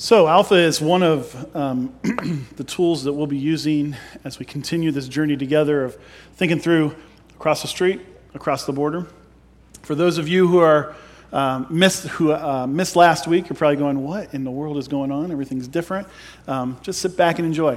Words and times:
So, 0.00 0.28
Alpha 0.28 0.54
is 0.54 0.80
one 0.80 1.02
of 1.02 1.56
um, 1.56 1.92
the 2.54 2.62
tools 2.62 3.02
that 3.02 3.12
we'll 3.12 3.26
be 3.26 3.36
using 3.36 3.96
as 4.22 4.38
we 4.38 4.46
continue 4.46 4.92
this 4.92 5.08
journey 5.08 5.36
together 5.36 5.82
of 5.82 5.98
thinking 6.34 6.60
through 6.60 6.94
across 7.34 7.62
the 7.62 7.68
street, 7.68 8.00
across 8.32 8.64
the 8.64 8.72
border. 8.72 9.08
For 9.82 9.96
those 9.96 10.18
of 10.18 10.28
you 10.28 10.46
who 10.46 10.58
are 10.60 10.94
um, 11.32 11.66
missed, 11.68 12.06
who 12.06 12.32
uh, 12.32 12.68
missed 12.68 12.94
last 12.94 13.26
week, 13.26 13.48
you're 13.48 13.56
probably 13.56 13.74
going, 13.74 14.04
"What 14.04 14.32
in 14.32 14.44
the 14.44 14.52
world 14.52 14.76
is 14.76 14.86
going 14.86 15.10
on? 15.10 15.32
Everything's 15.32 15.66
different." 15.66 16.06
Um, 16.46 16.78
just 16.80 17.00
sit 17.00 17.16
back 17.16 17.40
and 17.40 17.46
enjoy. 17.46 17.76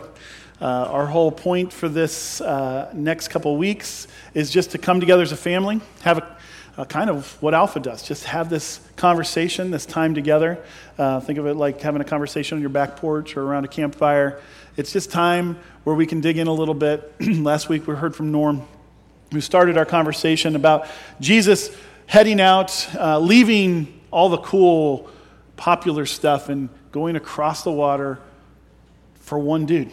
Uh, 0.62 0.66
our 0.66 1.08
whole 1.08 1.32
point 1.32 1.74
for 1.74 1.90
this 1.90 2.40
uh, 2.40 2.92
next 2.94 3.30
couple 3.30 3.58
weeks 3.58 4.08
is 4.36 4.52
just 4.52 4.70
to 4.70 4.78
come 4.78 5.00
together 5.00 5.24
as 5.24 5.32
a 5.32 5.38
family, 5.38 5.82
have 6.02 6.20
a 6.20 6.38
uh, 6.78 6.86
kind 6.86 7.10
of 7.10 7.42
what 7.42 7.54
Alpha 7.54 7.80
does. 7.80 8.04
Just 8.04 8.26
have 8.26 8.50
this 8.50 8.80
conversation, 8.96 9.72
this 9.72 9.86
time 9.86 10.14
together. 10.14 10.64
Uh, 10.98 11.20
think 11.20 11.38
of 11.38 11.46
it 11.46 11.56
like 11.56 11.82
having 11.82 12.02
a 12.02 12.06
conversation 12.06 12.58
on 12.58 12.62
your 12.62 12.70
back 12.70 12.98
porch 12.98 13.36
or 13.36 13.44
around 13.44 13.66
a 13.66 13.68
campfire. 13.68 14.40
It's 14.78 14.94
just 14.94 15.12
time 15.12 15.58
where 15.84 15.96
we 15.96 16.06
can 16.06 16.22
dig 16.22 16.38
in 16.38 16.48
a 16.48 16.54
little 16.54 16.74
bit. 16.74 17.14
Last 17.22 17.68
week 17.68 17.88
we 17.88 17.96
heard 17.96 18.16
from 18.16 18.32
Norm, 18.32 18.66
who 19.32 19.42
started 19.42 19.78
our 19.78 19.86
conversation 19.86 20.56
about 20.56 20.88
Jesus 21.20 21.76
heading 22.06 22.40
out, 22.40 22.88
uh, 22.96 23.20
leaving 23.20 24.02
all 24.12 24.30
the 24.30 24.38
cool, 24.38 25.10
popular 25.58 26.06
stuff, 26.06 26.50
and 26.50 26.70
going 26.92 27.16
across 27.16 27.64
the 27.64 27.72
water 27.72 28.20
for 29.16 29.40
one 29.40 29.66
dude. 29.66 29.92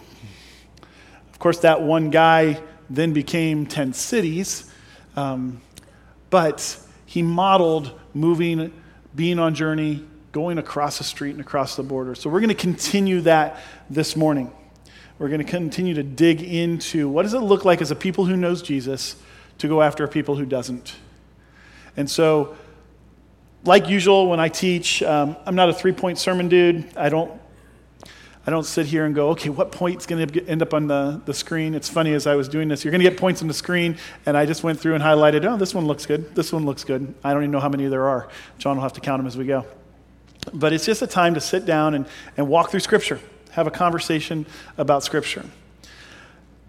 Of 1.32 1.38
course, 1.38 1.60
that 1.60 1.82
one 1.82 2.10
guy 2.10 2.60
then 2.90 3.12
became 3.12 3.66
10 3.66 3.92
cities. 3.92 4.68
Um, 5.14 5.60
but 6.30 6.78
he 7.06 7.22
modeled 7.22 7.98
moving, 8.14 8.72
being 9.14 9.38
on 9.38 9.54
journey, 9.54 10.04
going 10.32 10.58
across 10.58 10.98
the 10.98 11.04
street 11.04 11.30
and 11.30 11.40
across 11.40 11.76
the 11.76 11.82
border. 11.82 12.14
So 12.14 12.28
we're 12.28 12.40
going 12.40 12.48
to 12.48 12.54
continue 12.54 13.22
that 13.22 13.60
this 13.88 14.14
morning. 14.14 14.52
We're 15.18 15.28
going 15.28 15.44
to 15.44 15.50
continue 15.50 15.94
to 15.94 16.02
dig 16.02 16.42
into 16.42 17.08
what 17.08 17.22
does 17.22 17.34
it 17.34 17.40
look 17.40 17.64
like 17.64 17.80
as 17.80 17.90
a 17.90 17.96
people 17.96 18.26
who 18.26 18.36
knows 18.36 18.62
Jesus 18.62 19.16
to 19.58 19.68
go 19.68 19.82
after 19.82 20.04
a 20.04 20.08
people 20.08 20.36
who 20.36 20.46
doesn't. 20.46 20.94
And 21.96 22.08
so, 22.08 22.56
like 23.64 23.88
usual, 23.88 24.28
when 24.28 24.38
I 24.38 24.48
teach, 24.48 25.02
um, 25.02 25.36
I'm 25.44 25.56
not 25.56 25.68
a 25.68 25.72
three 25.72 25.92
point 25.92 26.18
sermon 26.18 26.48
dude. 26.48 26.96
I 26.96 27.08
don't 27.08 27.32
I 28.46 28.50
don't 28.50 28.64
sit 28.64 28.86
here 28.86 29.04
and 29.04 29.14
go, 29.14 29.30
okay, 29.30 29.50
what 29.50 29.72
point's 29.72 30.06
going 30.06 30.26
to 30.26 30.46
end 30.46 30.62
up 30.62 30.72
on 30.72 30.86
the, 30.86 31.20
the 31.26 31.34
screen? 31.34 31.74
It's 31.74 31.88
funny 31.88 32.14
as 32.14 32.26
I 32.26 32.34
was 32.34 32.48
doing 32.48 32.68
this, 32.68 32.84
you're 32.84 32.92
going 32.92 33.02
to 33.02 33.08
get 33.10 33.18
points 33.18 33.42
on 33.42 33.48
the 33.48 33.54
screen, 33.54 33.98
and 34.24 34.36
I 34.36 34.46
just 34.46 34.62
went 34.62 34.80
through 34.80 34.94
and 34.94 35.04
highlighted, 35.04 35.44
oh, 35.44 35.56
this 35.56 35.74
one 35.74 35.86
looks 35.86 36.06
good. 36.06 36.34
This 36.34 36.52
one 36.52 36.64
looks 36.64 36.84
good. 36.84 37.14
I 37.22 37.34
don't 37.34 37.42
even 37.42 37.50
know 37.50 37.60
how 37.60 37.68
many 37.68 37.86
there 37.88 38.08
are. 38.08 38.28
John 38.58 38.76
will 38.76 38.82
have 38.82 38.94
to 38.94 39.00
count 39.00 39.18
them 39.20 39.26
as 39.26 39.36
we 39.36 39.44
go. 39.44 39.66
But 40.52 40.72
it's 40.72 40.86
just 40.86 41.02
a 41.02 41.06
time 41.06 41.34
to 41.34 41.40
sit 41.40 41.66
down 41.66 41.94
and, 41.94 42.06
and 42.36 42.48
walk 42.48 42.70
through 42.70 42.80
Scripture, 42.80 43.20
have 43.50 43.66
a 43.66 43.70
conversation 43.70 44.46
about 44.78 45.02
Scripture. 45.02 45.44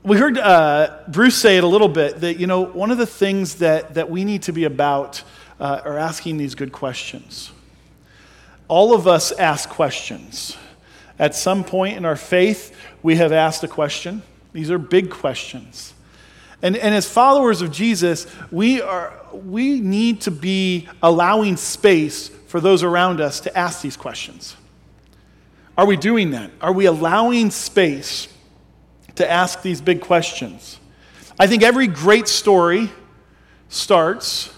We 0.03 0.17
heard 0.17 0.37
uh, 0.37 0.99
Bruce 1.07 1.35
say 1.35 1.57
it 1.57 1.63
a 1.63 1.67
little 1.67 1.89
bit 1.89 2.21
that, 2.21 2.39
you 2.39 2.47
know, 2.47 2.61
one 2.61 2.91
of 2.91 2.97
the 2.97 3.05
things 3.05 3.55
that, 3.55 3.93
that 3.93 4.09
we 4.09 4.23
need 4.23 4.43
to 4.43 4.53
be 4.53 4.63
about 4.63 5.23
uh, 5.59 5.81
are 5.83 5.97
asking 5.97 6.37
these 6.37 6.55
good 6.55 6.71
questions. 6.71 7.51
All 8.67 8.93
of 8.93 9.07
us 9.07 9.31
ask 9.31 9.69
questions. 9.69 10.57
At 11.19 11.35
some 11.35 11.65
point 11.65 11.97
in 11.97 12.05
our 12.05 12.15
faith, 12.15 12.75
we 13.03 13.17
have 13.17 13.31
asked 13.31 13.63
a 13.63 13.67
question. 13.67 14.21
These 14.53 14.71
are 14.71 14.77
big 14.77 15.09
questions. 15.09 15.93
And, 16.61 16.75
and 16.75 16.95
as 16.95 17.07
followers 17.09 17.61
of 17.61 17.71
Jesus, 17.71 18.25
we, 18.51 18.81
are, 18.81 19.13
we 19.33 19.79
need 19.81 20.21
to 20.21 20.31
be 20.31 20.87
allowing 21.03 21.57
space 21.57 22.29
for 22.47 22.59
those 22.59 22.83
around 22.83 23.21
us 23.21 23.41
to 23.41 23.57
ask 23.57 23.81
these 23.81 23.95
questions. 23.95 24.55
Are 25.77 25.85
we 25.85 25.95
doing 25.95 26.31
that? 26.31 26.51
Are 26.59 26.73
we 26.73 26.85
allowing 26.85 27.51
space 27.51 28.27
to 29.15 29.29
ask 29.29 29.61
these 29.61 29.81
big 29.81 30.01
questions? 30.01 30.79
I 31.39 31.47
think 31.47 31.63
every 31.63 31.87
great 31.87 32.27
story 32.27 32.89
starts 33.69 34.53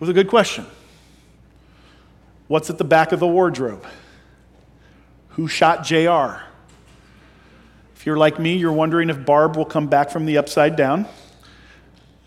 with 0.00 0.10
a 0.10 0.12
good 0.12 0.28
question 0.28 0.66
What's 2.48 2.70
at 2.70 2.78
the 2.78 2.84
back 2.84 3.12
of 3.12 3.20
the 3.20 3.26
wardrobe? 3.26 3.86
Who 5.36 5.48
shot 5.48 5.84
JR? 5.84 6.42
If 7.94 8.06
you're 8.06 8.16
like 8.16 8.38
me, 8.38 8.56
you're 8.56 8.72
wondering 8.72 9.10
if 9.10 9.26
Barb 9.26 9.54
will 9.54 9.66
come 9.66 9.86
back 9.86 10.08
from 10.08 10.24
the 10.24 10.38
upside 10.38 10.76
down. 10.76 11.06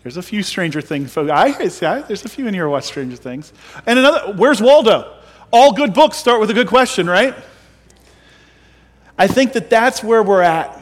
There's 0.04 0.16
a 0.16 0.22
few 0.22 0.44
Stranger 0.44 0.80
Things 0.80 1.12
folks. 1.12 1.28
I, 1.28 1.50
there's 1.50 2.24
a 2.24 2.28
few 2.28 2.46
in 2.46 2.54
here 2.54 2.66
who 2.66 2.70
watch 2.70 2.84
Stranger 2.84 3.16
Things. 3.16 3.52
And 3.84 3.98
another, 3.98 4.34
where's 4.34 4.62
Waldo? 4.62 5.16
All 5.52 5.72
good 5.72 5.92
books 5.92 6.18
start 6.18 6.40
with 6.40 6.50
a 6.50 6.54
good 6.54 6.68
question, 6.68 7.10
right? 7.10 7.34
I 9.18 9.26
think 9.26 9.54
that 9.54 9.68
that's 9.68 10.04
where 10.04 10.22
we're 10.22 10.42
at. 10.42 10.80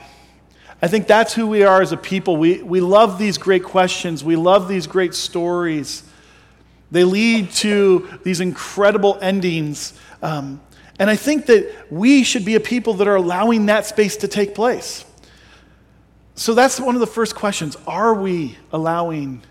I 0.82 0.88
think 0.88 1.06
that's 1.06 1.32
who 1.32 1.46
we 1.46 1.62
are 1.62 1.80
as 1.80 1.92
a 1.92 1.96
people. 1.96 2.36
We, 2.36 2.62
we 2.62 2.82
love 2.82 3.18
these 3.18 3.38
great 3.38 3.64
questions, 3.64 4.22
we 4.22 4.36
love 4.36 4.68
these 4.68 4.86
great 4.86 5.14
stories. 5.14 6.02
They 6.90 7.04
lead 7.04 7.52
to 7.52 8.18
these 8.22 8.40
incredible 8.40 9.18
endings. 9.20 9.94
Um, 10.22 10.60
and 10.98 11.08
I 11.08 11.16
think 11.16 11.46
that 11.46 11.86
we 11.90 12.24
should 12.24 12.44
be 12.44 12.54
a 12.56 12.60
people 12.60 12.94
that 12.94 13.08
are 13.08 13.16
allowing 13.16 13.66
that 13.66 13.86
space 13.86 14.16
to 14.18 14.28
take 14.28 14.54
place. 14.54 15.04
So 16.34 16.54
that's 16.54 16.80
one 16.80 16.94
of 16.94 17.00
the 17.00 17.06
first 17.06 17.34
questions. 17.34 17.76
Are 17.86 18.14
we 18.14 18.56
allowing 18.72 19.42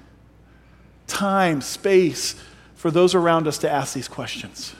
time, 1.07 1.61
space 1.61 2.35
for 2.75 2.91
those 2.91 3.15
around 3.15 3.47
us 3.47 3.57
to 3.59 3.69
ask 3.69 3.93
these 3.93 4.07
questions? 4.07 4.73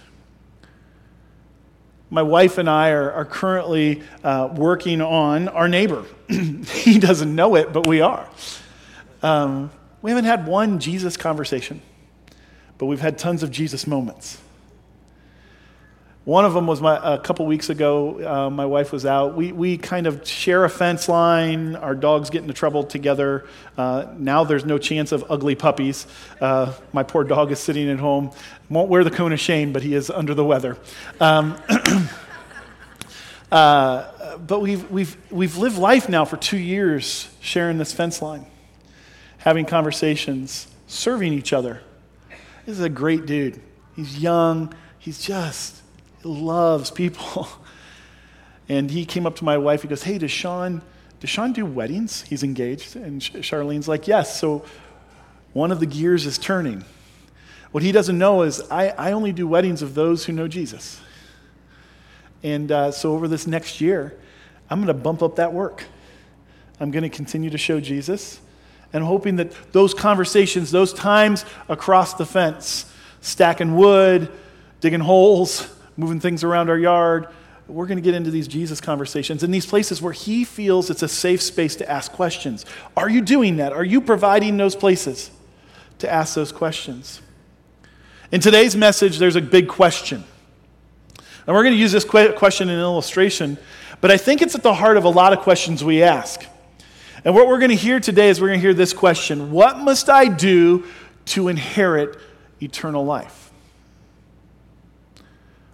My 2.09 2.21
wife 2.21 2.57
and 2.57 2.69
I 2.69 2.91
are, 2.91 3.11
are 3.11 3.25
currently 3.25 4.01
uh, 4.23 4.49
working 4.53 5.01
on 5.01 5.49
our 5.49 5.67
neighbor. 5.67 6.05
he 6.29 6.99
doesn't 6.99 7.33
know 7.33 7.55
it, 7.55 7.73
but 7.73 7.85
we 7.85 7.99
are. 8.01 8.29
Um, 9.21 9.71
we 10.01 10.11
haven't 10.11 10.25
had 10.25 10.47
one 10.47 10.79
Jesus 10.79 11.17
conversation, 11.17 11.81
but 12.77 12.85
we've 12.85 13.01
had 13.01 13.17
tons 13.17 13.43
of 13.43 13.51
Jesus 13.51 13.87
moments. 13.87 14.37
One 16.27 16.43
of 16.43 16.53
them 16.53 16.67
was 16.67 16.81
my, 16.81 16.99
a 17.01 17.17
couple 17.17 17.45
weeks 17.45 17.69
ago. 17.69 18.19
Uh, 18.21 18.49
my 18.49 18.65
wife 18.65 18.91
was 18.91 19.05
out. 19.05 19.33
We, 19.33 19.53
we 19.53 19.77
kind 19.77 20.07
of 20.07 20.27
share 20.27 20.65
a 20.65 20.69
fence 20.69 21.07
line. 21.07 21.77
Our 21.77 21.95
dogs 21.95 22.29
get 22.29 22.41
into 22.41 22.53
trouble 22.53 22.83
together. 22.83 23.45
Uh, 23.77 24.07
now 24.17 24.43
there's 24.43 24.65
no 24.65 24.77
chance 24.77 25.13
of 25.13 25.23
ugly 25.29 25.55
puppies. 25.55 26.05
Uh, 26.41 26.73
my 26.91 27.03
poor 27.03 27.23
dog 27.23 27.53
is 27.53 27.59
sitting 27.59 27.89
at 27.89 27.99
home. 27.99 28.31
Won't 28.69 28.89
wear 28.89 29.05
the 29.05 29.09
cone 29.09 29.31
of 29.31 29.39
shame, 29.39 29.71
but 29.71 29.83
he 29.83 29.93
is 29.95 30.09
under 30.09 30.33
the 30.33 30.43
weather. 30.43 30.75
Um, 31.21 31.55
uh, 33.49 34.37
but 34.39 34.59
we've, 34.59 34.91
we've, 34.91 35.15
we've 35.31 35.55
lived 35.55 35.77
life 35.77 36.09
now 36.09 36.25
for 36.25 36.35
two 36.35 36.57
years 36.57 37.33
sharing 37.39 37.77
this 37.77 37.93
fence 37.93 38.21
line, 38.21 38.45
having 39.37 39.65
conversations, 39.65 40.67
serving 40.87 41.31
each 41.31 41.53
other. 41.53 41.81
This 42.65 42.77
is 42.77 42.83
a 42.83 42.89
great 42.89 43.25
dude. 43.25 43.61
He's 43.95 44.19
young. 44.19 44.73
He's 44.99 45.21
just 45.21 45.83
loves 46.27 46.91
people. 46.91 47.47
And 48.69 48.91
he 48.91 49.05
came 49.05 49.25
up 49.25 49.37
to 49.37 49.45
my 49.45 49.57
wife. 49.57 49.81
He 49.81 49.87
goes, 49.87 50.03
Hey, 50.03 50.17
does 50.17 50.31
Sean, 50.31 50.81
does 51.19 51.29
Sean 51.29 51.53
do 51.53 51.65
weddings? 51.65 52.23
He's 52.23 52.43
engaged. 52.43 52.95
And 52.95 53.21
Charlene's 53.21 53.87
like, 53.87 54.07
Yes. 54.07 54.39
So 54.39 54.65
one 55.53 55.71
of 55.71 55.79
the 55.79 55.85
gears 55.85 56.25
is 56.25 56.37
turning. 56.37 56.83
What 57.71 57.83
he 57.83 57.91
doesn't 57.91 58.17
know 58.17 58.43
is 58.43 58.61
I, 58.69 58.89
I 58.89 59.11
only 59.11 59.31
do 59.31 59.47
weddings 59.47 59.81
of 59.81 59.93
those 59.93 60.25
who 60.25 60.33
know 60.33 60.47
Jesus. 60.47 60.99
And 62.43 62.71
uh, 62.71 62.91
so 62.91 63.13
over 63.13 63.27
this 63.27 63.47
next 63.47 63.81
year, 63.81 64.17
I'm 64.69 64.79
going 64.79 64.87
to 64.87 64.93
bump 64.93 65.23
up 65.23 65.37
that 65.37 65.53
work. 65.53 65.85
I'm 66.79 66.91
going 66.91 67.03
to 67.03 67.09
continue 67.09 67.49
to 67.49 67.57
show 67.57 67.79
Jesus 67.79 68.39
and 68.93 69.03
hoping 69.03 69.37
that 69.37 69.51
those 69.73 69.93
conversations, 69.93 70.71
those 70.71 70.93
times 70.93 71.43
across 71.67 72.13
the 72.13 72.25
fence, 72.25 72.91
stacking 73.21 73.75
wood, 73.75 74.31
digging 74.79 74.99
holes, 74.99 75.67
moving 75.97 76.19
things 76.19 76.43
around 76.43 76.69
our 76.69 76.77
yard. 76.77 77.27
We're 77.67 77.87
going 77.87 77.97
to 77.97 78.01
get 78.03 78.13
into 78.13 78.31
these 78.31 78.47
Jesus 78.47 78.79
conversations 78.79 79.43
in 79.43 79.51
these 79.51 79.65
places 79.65 80.01
where 80.01 80.13
he 80.13 80.45
feels 80.45 80.89
it's 80.89 81.03
a 81.03 81.07
safe 81.07 81.41
space 81.41 81.75
to 81.77 81.91
ask 81.91 82.11
questions. 82.13 82.65
Are 82.95 83.09
you 83.09 83.21
doing 83.21 83.57
that? 83.57 83.73
Are 83.73 83.83
you 83.83 83.99
providing 83.99 84.55
those 84.55 84.75
places 84.75 85.31
to 85.99 86.09
ask 86.09 86.35
those 86.35 86.53
questions? 86.53 87.21
In 88.31 88.39
today's 88.39 88.75
message, 88.75 89.17
there's 89.17 89.35
a 89.35 89.41
big 89.41 89.67
question. 89.67 90.23
And 91.45 91.55
we're 91.55 91.63
going 91.63 91.75
to 91.75 91.79
use 91.79 91.91
this 91.91 92.05
question 92.05 92.69
in 92.69 92.79
illustration, 92.79 93.57
but 93.99 94.11
I 94.11 94.17
think 94.17 94.41
it's 94.41 94.53
at 94.55 94.63
the 94.63 94.73
heart 94.73 94.97
of 94.97 95.05
a 95.05 95.09
lot 95.09 95.33
of 95.33 95.39
questions 95.39 95.83
we 95.83 96.03
ask. 96.03 96.45
And 97.23 97.33
what 97.33 97.47
we're 97.47 97.59
going 97.59 97.71
to 97.71 97.75
hear 97.75 97.99
today 97.99 98.29
is 98.29 98.39
we're 98.39 98.47
going 98.47 98.59
to 98.59 98.65
hear 98.65 98.73
this 98.73 98.93
question 98.93 99.51
What 99.51 99.79
must 99.79 100.09
I 100.09 100.27
do 100.27 100.85
to 101.27 101.47
inherit 101.47 102.17
eternal 102.61 103.03
life? 103.03 103.46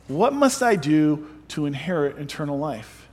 What 0.08 0.34
must 0.34 0.62
I 0.62 0.76
do 0.76 1.28
to 1.50 1.66
inherit 1.66 2.18
eternal 2.20 2.58
life? 2.58 3.08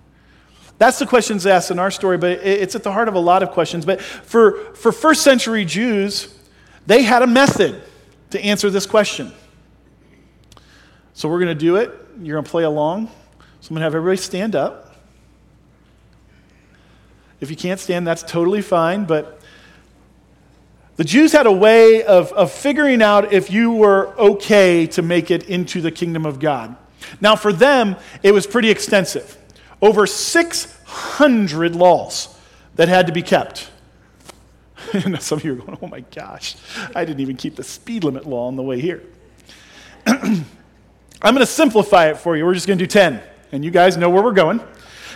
That's 0.78 0.98
the 0.98 1.06
questions 1.06 1.46
asked 1.46 1.70
in 1.70 1.78
our 1.78 1.90
story, 1.90 2.16
but 2.16 2.30
it's 2.42 2.74
at 2.74 2.82
the 2.82 2.92
heart 2.92 3.08
of 3.08 3.14
a 3.14 3.18
lot 3.18 3.42
of 3.42 3.50
questions. 3.50 3.84
But 3.84 4.00
for, 4.00 4.74
for 4.74 4.92
first 4.92 5.22
century 5.22 5.64
Jews, 5.66 6.34
they 6.86 7.02
had 7.02 7.22
a 7.22 7.26
method 7.26 7.82
to 8.30 8.40
answer 8.40 8.70
this 8.70 8.86
question. 8.86 9.32
So 11.12 11.28
we're 11.28 11.38
going 11.38 11.48
to 11.48 11.54
do 11.54 11.76
it. 11.76 11.90
You're 12.22 12.36
going 12.36 12.44
to 12.44 12.50
play 12.50 12.62
along. 12.62 13.08
So 13.60 13.68
I'm 13.68 13.74
going 13.74 13.80
to 13.80 13.84
have 13.84 13.94
everybody 13.94 14.16
stand 14.16 14.56
up. 14.56 14.96
If 17.40 17.50
you 17.50 17.56
can't 17.56 17.78
stand, 17.78 18.06
that's 18.06 18.22
totally 18.22 18.62
fine, 18.62 19.04
but 19.04 19.39
the 21.00 21.04
Jews 21.04 21.32
had 21.32 21.46
a 21.46 21.52
way 21.52 22.02
of, 22.02 22.30
of 22.34 22.52
figuring 22.52 23.00
out 23.00 23.32
if 23.32 23.50
you 23.50 23.72
were 23.72 24.08
okay 24.18 24.86
to 24.88 25.00
make 25.00 25.30
it 25.30 25.44
into 25.44 25.80
the 25.80 25.90
kingdom 25.90 26.26
of 26.26 26.38
God. 26.38 26.76
Now, 27.22 27.36
for 27.36 27.54
them, 27.54 27.96
it 28.22 28.32
was 28.32 28.46
pretty 28.46 28.70
extensive 28.70 29.38
over 29.80 30.06
600 30.06 31.74
laws 31.74 32.38
that 32.74 32.88
had 32.88 33.06
to 33.06 33.14
be 33.14 33.22
kept. 33.22 33.70
Some 35.20 35.38
of 35.38 35.44
you 35.46 35.54
are 35.54 35.56
going, 35.56 35.78
oh 35.80 35.86
my 35.86 36.00
gosh, 36.00 36.56
I 36.94 37.06
didn't 37.06 37.20
even 37.20 37.38
keep 37.38 37.56
the 37.56 37.64
speed 37.64 38.04
limit 38.04 38.26
law 38.26 38.46
on 38.46 38.56
the 38.56 38.62
way 38.62 38.78
here. 38.78 39.02
I'm 40.06 40.44
going 41.22 41.38
to 41.38 41.46
simplify 41.46 42.10
it 42.10 42.18
for 42.18 42.36
you. 42.36 42.44
We're 42.44 42.52
just 42.52 42.66
going 42.66 42.78
to 42.78 42.84
do 42.84 42.90
10, 42.90 43.22
and 43.52 43.64
you 43.64 43.70
guys 43.70 43.96
know 43.96 44.10
where 44.10 44.22
we're 44.22 44.32
going. 44.32 44.60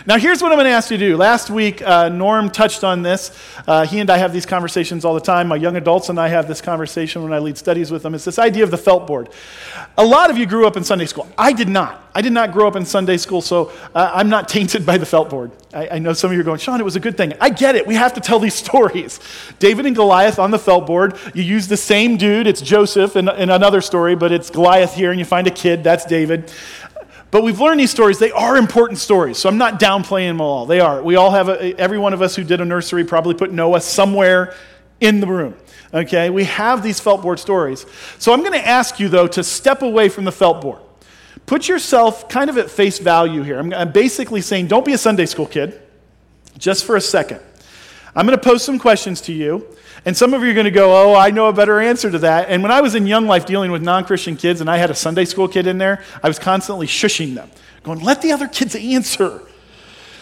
Now, 0.07 0.19
here's 0.19 0.39
what 0.39 0.51
I'm 0.51 0.57
going 0.59 0.65
to 0.65 0.71
ask 0.71 0.91
you 0.91 0.97
to 0.97 1.07
do. 1.07 1.17
Last 1.17 1.49
week, 1.49 1.81
uh, 1.81 2.09
Norm 2.09 2.51
touched 2.51 2.83
on 2.83 3.01
this. 3.01 3.35
Uh, 3.65 3.87
he 3.87 3.99
and 3.99 4.07
I 4.11 4.17
have 4.17 4.31
these 4.31 4.45
conversations 4.45 5.03
all 5.03 5.15
the 5.15 5.19
time. 5.19 5.47
My 5.47 5.55
young 5.55 5.77
adults 5.77 6.09
and 6.09 6.19
I 6.19 6.27
have 6.27 6.47
this 6.47 6.61
conversation 6.61 7.23
when 7.23 7.33
I 7.33 7.39
lead 7.39 7.57
studies 7.57 7.89
with 7.89 8.03
them. 8.03 8.13
It's 8.13 8.23
this 8.23 8.37
idea 8.37 8.63
of 8.63 8.69
the 8.69 8.77
felt 8.77 9.07
board. 9.07 9.29
A 9.97 10.05
lot 10.05 10.29
of 10.29 10.37
you 10.37 10.45
grew 10.45 10.67
up 10.67 10.77
in 10.77 10.83
Sunday 10.83 11.07
school. 11.07 11.27
I 11.39 11.53
did 11.53 11.69
not. 11.69 12.03
I 12.13 12.21
did 12.21 12.33
not 12.33 12.53
grow 12.53 12.67
up 12.67 12.75
in 12.75 12.85
Sunday 12.85 13.17
school, 13.17 13.41
so 13.41 13.71
uh, 13.95 14.11
I'm 14.13 14.29
not 14.29 14.47
tainted 14.55 14.85
by 14.85 14.99
the 14.99 15.07
felt 15.07 15.31
board. 15.31 15.49
I, 15.73 15.89
I, 15.93 15.99
know 15.99 16.13
some 16.13 16.29
of 16.29 16.35
you 16.35 16.41
are 16.41 16.45
going, 16.45 16.59
Sean, 16.59 16.79
it 16.79 16.83
was 16.83 16.95
a 16.95 16.99
good 16.99 17.17
thing. 17.17 17.33
I 17.41 17.49
get 17.49 17.75
it. 17.75 17.87
We 17.87 17.95
have 17.95 18.13
to 18.13 18.21
tell 18.21 18.37
these 18.37 18.53
stories. 18.65 19.19
David 19.57 19.87
and 19.87 19.95
Goliath 19.95 20.37
on 20.37 20.51
the 20.51 20.59
felt 20.59 20.85
board. 20.85 21.17
You 21.33 21.41
use 21.41 21.67
the 21.67 21.77
same 21.77 22.15
dude. 22.15 22.45
It's 22.45 22.61
Joseph 22.61 23.15
in, 23.15 23.27
in 23.27 23.49
another 23.49 23.81
story, 23.81 24.15
but 24.15 24.31
it's 24.31 24.51
Goliath 24.51 24.93
here, 24.93 25.09
and 25.09 25.17
you 25.17 25.25
find 25.25 25.47
a 25.47 25.51
kid. 25.51 25.83
That's 25.83 26.05
David. 26.05 26.51
But 27.35 27.43
we've 27.43 27.59
learned 27.59 27.81
these 27.81 27.91
stories. 27.91 28.17
They 28.17 28.31
are 28.31 28.55
important 28.55 28.97
stories. 28.97 29.37
So 29.37 29.49
I'm 29.49 29.57
not 29.57 29.77
downplaying 29.77 30.29
them 30.29 30.39
all. 30.39 30.65
They 30.65 30.79
are. 30.79 31.03
We 31.03 31.17
all 31.17 31.31
have, 31.31 31.49
a, 31.49 31.77
every 31.77 31.97
one 31.97 32.13
of 32.13 32.21
us 32.21 32.33
who 32.33 32.45
did 32.45 32.61
a 32.61 32.65
nursery 32.65 33.03
probably 33.03 33.33
put 33.33 33.51
Noah 33.51 33.81
somewhere 33.81 34.55
in 35.01 35.19
the 35.19 35.27
room. 35.27 35.53
Okay? 35.93 36.29
We 36.29 36.45
have 36.45 36.81
these 36.81 37.01
felt 37.01 37.21
board 37.21 37.39
stories. 37.39 37.85
So 38.19 38.31
I'm 38.31 38.39
going 38.39 38.53
to 38.53 38.65
ask 38.65 39.01
you, 39.01 39.09
though, 39.09 39.27
to 39.27 39.43
step 39.43 39.81
away 39.81 40.07
from 40.07 40.23
the 40.23 40.31
felt 40.31 40.61
board. 40.61 40.79
Put 41.45 41.67
yourself 41.67 42.29
kind 42.29 42.49
of 42.49 42.57
at 42.57 42.71
face 42.71 42.99
value 42.99 43.41
here. 43.41 43.59
I'm, 43.59 43.73
I'm 43.73 43.91
basically 43.91 44.39
saying 44.39 44.67
don't 44.67 44.85
be 44.85 44.93
a 44.93 44.97
Sunday 44.97 45.25
school 45.25 45.45
kid 45.45 45.81
just 46.57 46.85
for 46.85 46.95
a 46.95 47.01
second. 47.01 47.41
I'm 48.15 48.25
going 48.25 48.39
to 48.39 48.41
pose 48.41 48.63
some 48.63 48.79
questions 48.79 49.19
to 49.19 49.33
you. 49.33 49.67
And 50.05 50.15
some 50.15 50.35
of 50.35 50.43
you 50.43 50.51
are 50.51 50.53
going 50.53 50.65
to 50.65 50.71
go, 50.71 50.93
oh, 50.93 51.15
I 51.15 51.31
know 51.31 51.47
a 51.47 51.53
better 51.53 51.79
answer 51.79 52.11
to 52.11 52.19
that. 52.19 52.49
And 52.49 52.61
when 52.61 52.71
I 52.71 52.81
was 52.81 52.93
in 52.93 53.07
Young 53.07 53.25
Life 53.25 53.47
dealing 53.47 53.71
with 53.71 53.81
non 53.81 54.05
Christian 54.05 54.37
kids 54.37 54.61
and 54.61 54.69
I 54.69 54.77
had 54.77 54.91
a 54.91 54.95
Sunday 54.95 55.25
school 55.25 55.47
kid 55.47 55.65
in 55.65 55.79
there, 55.79 56.03
I 56.21 56.27
was 56.27 56.37
constantly 56.37 56.85
shushing 56.85 57.33
them, 57.33 57.49
going, 57.81 58.01
let 58.01 58.21
the 58.21 58.31
other 58.31 58.47
kids 58.47 58.75
answer. 58.75 59.41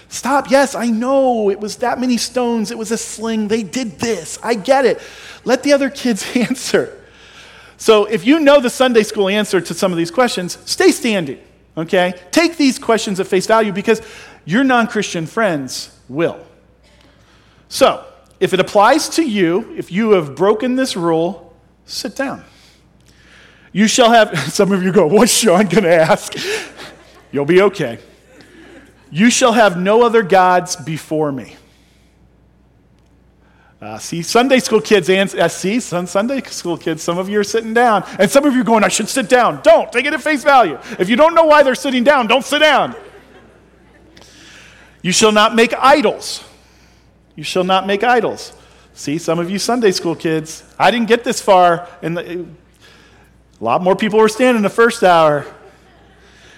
Stop. 0.07 0.49
Yes, 0.49 0.73
I 0.75 0.87
know 0.87 1.49
it 1.49 1.59
was 1.59 1.77
that 1.77 1.99
many 1.99 2.17
stones. 2.17 2.71
It 2.71 2.77
was 2.77 2.91
a 2.91 2.97
sling. 2.97 3.49
They 3.49 3.63
did 3.63 3.99
this. 3.99 4.39
I 4.41 4.53
get 4.53 4.85
it. 4.85 5.01
Let 5.43 5.63
the 5.63 5.73
other 5.73 5.89
kids 5.89 6.25
answer. 6.35 6.97
So 7.77 8.05
if 8.05 8.25
you 8.25 8.39
know 8.39 8.61
the 8.61 8.69
Sunday 8.69 9.03
school 9.03 9.27
answer 9.27 9.59
to 9.59 9.73
some 9.73 9.91
of 9.91 9.97
these 9.97 10.11
questions, 10.11 10.57
stay 10.63 10.91
standing, 10.91 11.39
okay? 11.75 12.13
Take 12.31 12.55
these 12.55 12.79
questions 12.79 13.19
at 13.19 13.27
face 13.27 13.47
value 13.47 13.73
because 13.73 14.01
your 14.45 14.63
non 14.63 14.87
Christian 14.87 15.25
friends 15.25 15.93
will. 16.07 16.39
So, 17.67 18.05
if 18.43 18.53
it 18.53 18.59
applies 18.59 19.07
to 19.07 19.23
you, 19.23 19.73
if 19.77 19.89
you 19.89 20.11
have 20.11 20.35
broken 20.35 20.75
this 20.75 20.97
rule, 20.97 21.55
sit 21.85 22.13
down. 22.13 22.43
You 23.71 23.87
shall 23.87 24.11
have, 24.11 24.37
some 24.51 24.73
of 24.73 24.83
you 24.83 24.91
go, 24.91 25.07
what's 25.07 25.31
Sean 25.31 25.65
going 25.67 25.85
to 25.85 25.95
ask? 25.95 26.35
You'll 27.31 27.45
be 27.45 27.61
okay. 27.61 27.99
You 29.09 29.29
shall 29.29 29.53
have 29.53 29.79
no 29.79 30.03
other 30.03 30.23
gods 30.23 30.75
before 30.75 31.31
me. 31.31 31.55
Uh, 33.81 33.97
see, 33.97 34.21
Sunday 34.21 34.59
school 34.59 34.81
kids, 34.81 35.09
and 35.09 35.33
uh, 35.35 35.47
see, 35.47 35.79
some 35.79 36.05
Sunday 36.05 36.41
school 36.41 36.77
kids, 36.77 37.01
some 37.01 37.17
of 37.17 37.29
you 37.29 37.39
are 37.39 37.45
sitting 37.45 37.73
down, 37.73 38.03
and 38.19 38.29
some 38.29 38.43
of 38.43 38.53
you 38.53 38.59
are 38.59 38.65
going, 38.65 38.83
I 38.83 38.89
should 38.89 39.07
sit 39.07 39.29
down. 39.29 39.61
Don't. 39.61 39.89
Take 39.89 40.05
it 40.05 40.13
at 40.13 40.21
face 40.21 40.43
value. 40.43 40.77
If 40.99 41.07
you 41.07 41.15
don't 41.15 41.33
know 41.33 41.45
why 41.45 41.63
they're 41.63 41.75
sitting 41.75 42.03
down, 42.03 42.27
don't 42.27 42.43
sit 42.43 42.59
down. 42.59 42.93
You 45.01 45.13
shall 45.13 45.31
not 45.31 45.55
make 45.55 45.73
idols. 45.73 46.43
You 47.35 47.43
shall 47.43 47.63
not 47.63 47.87
make 47.87 48.03
idols. 48.03 48.53
See, 48.93 49.17
some 49.17 49.39
of 49.39 49.49
you 49.49 49.57
Sunday 49.57 49.91
school 49.91 50.15
kids, 50.15 50.63
I 50.77 50.91
didn't 50.91 51.07
get 51.07 51.23
this 51.23 51.41
far, 51.41 51.87
and 52.01 52.17
a 52.17 52.45
lot 53.59 53.81
more 53.81 53.95
people 53.95 54.19
were 54.19 54.29
standing 54.29 54.61
the 54.61 54.69
first 54.69 55.03
hour. 55.03 55.45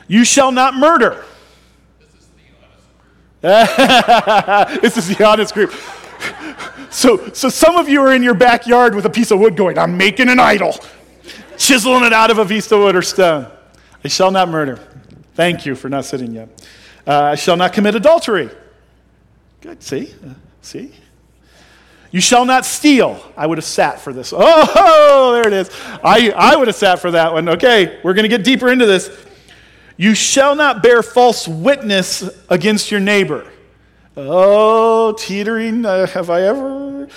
You 0.07 0.25
shall 0.25 0.51
not 0.51 0.75
murder. 0.75 1.23
this 3.41 4.97
is 4.97 5.15
the 5.15 5.25
honest 5.25 5.53
group. 5.53 5.73
So, 6.89 7.29
so 7.33 7.49
some 7.49 7.75
of 7.77 7.87
you 7.87 8.01
are 8.01 8.13
in 8.13 8.23
your 8.23 8.33
backyard 8.33 8.95
with 8.95 9.05
a 9.05 9.09
piece 9.09 9.31
of 9.31 9.39
wood 9.39 9.55
going, 9.55 9.77
I'm 9.77 9.97
making 9.97 10.29
an 10.29 10.39
idol, 10.39 10.75
chiseling 11.57 12.03
it 12.03 12.13
out 12.13 12.31
of 12.31 12.37
a 12.37 12.45
piece 12.45 12.71
of 12.71 12.79
wood 12.79 12.95
or 12.95 13.01
stone. 13.01 13.47
I 14.03 14.07
shall 14.07 14.31
not 14.31 14.49
murder. 14.49 14.77
Thank 15.35 15.65
you 15.65 15.75
for 15.75 15.89
not 15.89 16.05
sitting 16.05 16.33
yet. 16.33 16.49
Uh, 17.05 17.23
I 17.23 17.35
shall 17.35 17.57
not 17.57 17.73
commit 17.73 17.95
adultery. 17.95 18.49
Good, 19.61 19.83
see? 19.83 20.13
See? 20.65 20.91
You 22.09 22.21
shall 22.21 22.43
not 22.43 22.65
steal. 22.65 23.21
I 23.37 23.45
would 23.45 23.59
have 23.59 23.65
sat 23.65 23.99
for 23.99 24.11
this. 24.11 24.33
Oh, 24.35 25.33
there 25.33 25.47
it 25.47 25.53
is. 25.53 25.69
I, 26.03 26.31
I 26.31 26.55
would 26.55 26.67
have 26.67 26.75
sat 26.75 26.99
for 26.99 27.11
that 27.11 27.33
one. 27.33 27.47
Okay, 27.49 27.99
we're 28.03 28.15
going 28.15 28.23
to 28.23 28.29
get 28.29 28.43
deeper 28.43 28.71
into 28.71 28.87
this. 28.87 29.15
You 29.95 30.15
shall 30.15 30.55
not 30.55 30.81
bear 30.81 31.03
false 31.03 31.47
witness 31.47 32.27
against 32.49 32.89
your 32.89 32.99
neighbor. 32.99 33.47
Oh, 34.17 35.13
teetering, 35.13 35.85
uh, 35.85 36.07
have 36.07 36.29
I 36.31 36.41
ever? 36.43 37.09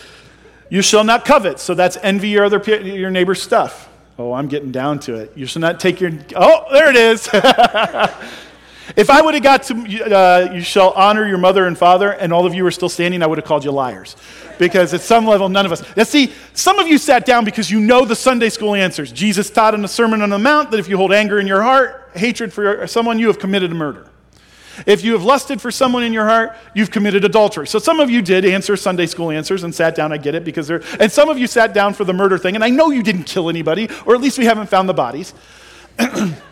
You 0.68 0.82
shall 0.82 1.04
not 1.04 1.24
covet. 1.24 1.58
So 1.58 1.72
that's 1.72 1.96
envy 2.02 2.28
your 2.28 2.44
other 2.44 2.62
your 2.82 3.10
neighbor's 3.10 3.40
stuff. 3.40 3.88
Oh, 4.18 4.34
I'm 4.34 4.48
getting 4.48 4.72
down 4.72 4.98
to 5.00 5.14
it. 5.14 5.32
You 5.36 5.46
shall 5.46 5.60
not 5.60 5.80
take 5.80 6.00
your. 6.00 6.10
Oh, 6.36 6.66
there 6.70 6.90
it 6.90 6.96
is. 6.96 7.28
If 8.96 9.10
I 9.10 9.20
would 9.20 9.34
have 9.34 9.42
got 9.42 9.62
to, 9.64 9.74
uh, 9.74 10.52
you 10.52 10.60
shall 10.60 10.90
honor 10.90 11.26
your 11.26 11.38
mother 11.38 11.66
and 11.66 11.76
father, 11.76 12.12
and 12.12 12.32
all 12.32 12.46
of 12.46 12.54
you 12.54 12.64
were 12.64 12.70
still 12.70 12.88
standing, 12.88 13.22
I 13.22 13.26
would 13.26 13.38
have 13.38 13.44
called 13.44 13.64
you 13.64 13.70
liars. 13.70 14.16
Because 14.58 14.92
at 14.94 15.02
some 15.02 15.26
level, 15.26 15.48
none 15.48 15.66
of 15.66 15.72
us. 15.72 15.82
Now, 15.96 16.04
see, 16.04 16.32
some 16.52 16.78
of 16.78 16.88
you 16.88 16.98
sat 16.98 17.24
down 17.26 17.44
because 17.44 17.70
you 17.70 17.80
know 17.80 18.04
the 18.04 18.16
Sunday 18.16 18.48
school 18.48 18.74
answers. 18.74 19.12
Jesus 19.12 19.50
taught 19.50 19.74
in 19.74 19.82
the 19.82 19.88
Sermon 19.88 20.22
on 20.22 20.30
the 20.30 20.38
Mount 20.38 20.70
that 20.70 20.80
if 20.80 20.88
you 20.88 20.96
hold 20.96 21.12
anger 21.12 21.38
in 21.38 21.46
your 21.46 21.62
heart, 21.62 22.10
hatred 22.14 22.52
for 22.52 22.86
someone, 22.86 23.18
you 23.18 23.28
have 23.28 23.38
committed 23.38 23.70
a 23.70 23.74
murder. 23.74 24.08
If 24.86 25.04
you 25.04 25.12
have 25.12 25.24
lusted 25.24 25.60
for 25.60 25.70
someone 25.70 26.04
in 26.04 26.12
your 26.12 26.26
heart, 26.26 26.56
you've 26.74 26.90
committed 26.90 27.24
adultery. 27.24 27.66
So 27.66 27.78
some 27.78 28.00
of 28.00 28.10
you 28.10 28.22
did 28.22 28.44
answer 28.44 28.76
Sunday 28.76 29.06
school 29.06 29.30
answers 29.30 29.64
and 29.64 29.74
sat 29.74 29.94
down. 29.94 30.12
I 30.12 30.18
get 30.18 30.34
it 30.34 30.44
because 30.44 30.68
they're, 30.68 30.82
and 31.00 31.10
some 31.10 31.28
of 31.28 31.38
you 31.38 31.46
sat 31.46 31.72
down 31.72 31.94
for 31.94 32.04
the 32.04 32.12
murder 32.12 32.38
thing, 32.38 32.54
and 32.54 32.62
I 32.62 32.70
know 32.70 32.90
you 32.90 33.02
didn't 33.02 33.24
kill 33.24 33.48
anybody, 33.48 33.88
or 34.06 34.14
at 34.14 34.20
least 34.20 34.38
we 34.38 34.44
haven't 34.44 34.68
found 34.68 34.88
the 34.88 34.94
bodies. 34.94 35.34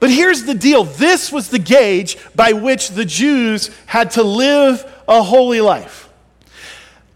But 0.00 0.10
here's 0.10 0.44
the 0.44 0.54
deal 0.54 0.84
this 0.84 1.32
was 1.32 1.48
the 1.48 1.58
gauge 1.58 2.18
by 2.34 2.52
which 2.52 2.90
the 2.90 3.04
Jews 3.04 3.70
had 3.86 4.12
to 4.12 4.22
live 4.22 4.84
a 5.08 5.22
holy 5.22 5.60
life. 5.60 6.08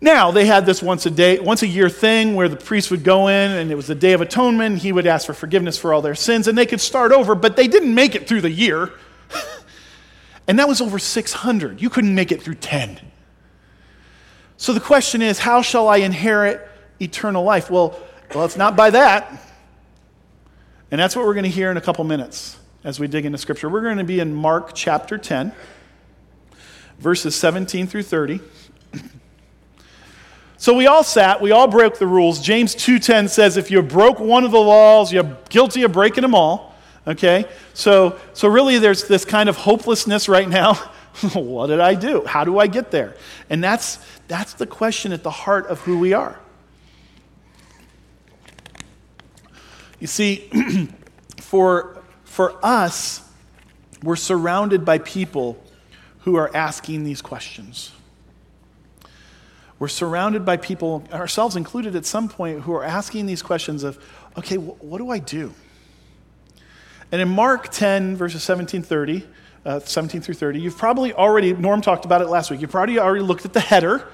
Now, 0.00 0.32
they 0.32 0.46
had 0.46 0.66
this 0.66 0.82
once 0.82 1.06
a 1.06 1.10
day, 1.10 1.38
once 1.38 1.62
a 1.62 1.66
year 1.68 1.88
thing 1.88 2.34
where 2.34 2.48
the 2.48 2.56
priest 2.56 2.90
would 2.90 3.04
go 3.04 3.28
in 3.28 3.52
and 3.52 3.70
it 3.70 3.76
was 3.76 3.86
the 3.86 3.94
day 3.94 4.14
of 4.14 4.20
atonement. 4.20 4.78
He 4.78 4.90
would 4.90 5.06
ask 5.06 5.26
for 5.26 5.34
forgiveness 5.34 5.78
for 5.78 5.94
all 5.94 6.02
their 6.02 6.16
sins 6.16 6.48
and 6.48 6.58
they 6.58 6.66
could 6.66 6.80
start 6.80 7.12
over, 7.12 7.36
but 7.36 7.54
they 7.54 7.68
didn't 7.68 7.94
make 7.94 8.16
it 8.16 8.26
through 8.26 8.40
the 8.40 8.50
year. 8.50 8.90
and 10.48 10.58
that 10.58 10.66
was 10.66 10.80
over 10.80 10.98
600. 10.98 11.80
You 11.80 11.88
couldn't 11.88 12.16
make 12.16 12.32
it 12.32 12.42
through 12.42 12.56
10. 12.56 12.98
So 14.56 14.72
the 14.72 14.80
question 14.80 15.22
is, 15.22 15.38
how 15.38 15.62
shall 15.62 15.88
I 15.88 15.98
inherit 15.98 16.68
eternal 17.00 17.44
life? 17.44 17.70
Well, 17.70 17.96
well, 18.34 18.44
it's 18.44 18.56
not 18.56 18.74
by 18.74 18.90
that. 18.90 19.30
And 20.90 21.00
that's 21.00 21.14
what 21.14 21.26
we're 21.26 21.34
going 21.34 21.44
to 21.44 21.50
hear 21.50 21.70
in 21.70 21.76
a 21.76 21.80
couple 21.80 22.02
minutes 22.02 22.58
as 22.84 22.98
we 22.98 23.06
dig 23.06 23.24
into 23.24 23.38
Scripture. 23.38 23.68
We're 23.68 23.82
going 23.82 23.98
to 23.98 24.04
be 24.04 24.20
in 24.20 24.34
Mark 24.34 24.72
chapter 24.74 25.18
10, 25.18 25.52
verses 26.98 27.34
17 27.34 27.86
through 27.86 28.02
30. 28.02 28.40
So 30.62 30.74
we 30.74 30.86
all 30.86 31.02
sat, 31.02 31.40
we 31.40 31.50
all 31.50 31.66
broke 31.66 31.98
the 31.98 32.06
rules. 32.06 32.40
James 32.40 32.76
2:10 32.76 33.28
says 33.28 33.56
if 33.56 33.68
you 33.68 33.82
broke 33.82 34.20
one 34.20 34.44
of 34.44 34.52
the 34.52 34.60
laws, 34.60 35.12
you're 35.12 35.36
guilty 35.48 35.82
of 35.82 35.90
breaking 35.90 36.22
them 36.22 36.36
all. 36.36 36.76
Okay? 37.04 37.46
So 37.74 38.16
so 38.32 38.46
really 38.46 38.78
there's 38.78 39.08
this 39.08 39.24
kind 39.24 39.48
of 39.48 39.56
hopelessness 39.56 40.28
right 40.28 40.48
now. 40.48 40.74
what 41.34 41.66
did 41.66 41.80
I 41.80 41.96
do? 41.96 42.24
How 42.24 42.44
do 42.44 42.60
I 42.60 42.68
get 42.68 42.92
there? 42.92 43.16
And 43.50 43.64
that's 43.64 43.98
that's 44.28 44.54
the 44.54 44.68
question 44.68 45.12
at 45.12 45.24
the 45.24 45.32
heart 45.32 45.66
of 45.66 45.80
who 45.80 45.98
we 45.98 46.12
are. 46.12 46.38
You 49.98 50.06
see, 50.06 50.48
for 51.40 52.01
for 52.32 52.58
us, 52.64 53.20
we're 54.02 54.16
surrounded 54.16 54.86
by 54.86 54.96
people 54.96 55.62
who 56.20 56.36
are 56.36 56.50
asking 56.56 57.04
these 57.04 57.20
questions. 57.20 57.92
We're 59.78 59.88
surrounded 59.88 60.42
by 60.42 60.56
people, 60.56 61.04
ourselves 61.12 61.56
included 61.56 61.94
at 61.94 62.06
some 62.06 62.30
point, 62.30 62.62
who 62.62 62.72
are 62.72 62.84
asking 62.84 63.26
these 63.26 63.42
questions 63.42 63.84
of, 63.84 64.02
okay, 64.38 64.56
wh- 64.56 64.82
what 64.82 64.96
do 64.96 65.10
I 65.10 65.18
do? 65.18 65.52
And 67.12 67.20
in 67.20 67.28
Mark 67.28 67.68
10, 67.68 68.16
verses 68.16 68.42
17 68.42 68.82
30, 68.82 69.26
uh, 69.66 69.80
17 69.80 70.22
through 70.22 70.32
30. 70.32 70.58
You've 70.58 70.78
probably 70.78 71.12
already, 71.12 71.52
Norm 71.52 71.82
talked 71.82 72.06
about 72.06 72.22
it 72.22 72.28
last 72.28 72.50
week, 72.50 72.62
you've 72.62 72.70
probably 72.70 72.98
already 72.98 73.24
looked 73.24 73.44
at 73.44 73.52
the 73.52 73.60
header. 73.60 74.08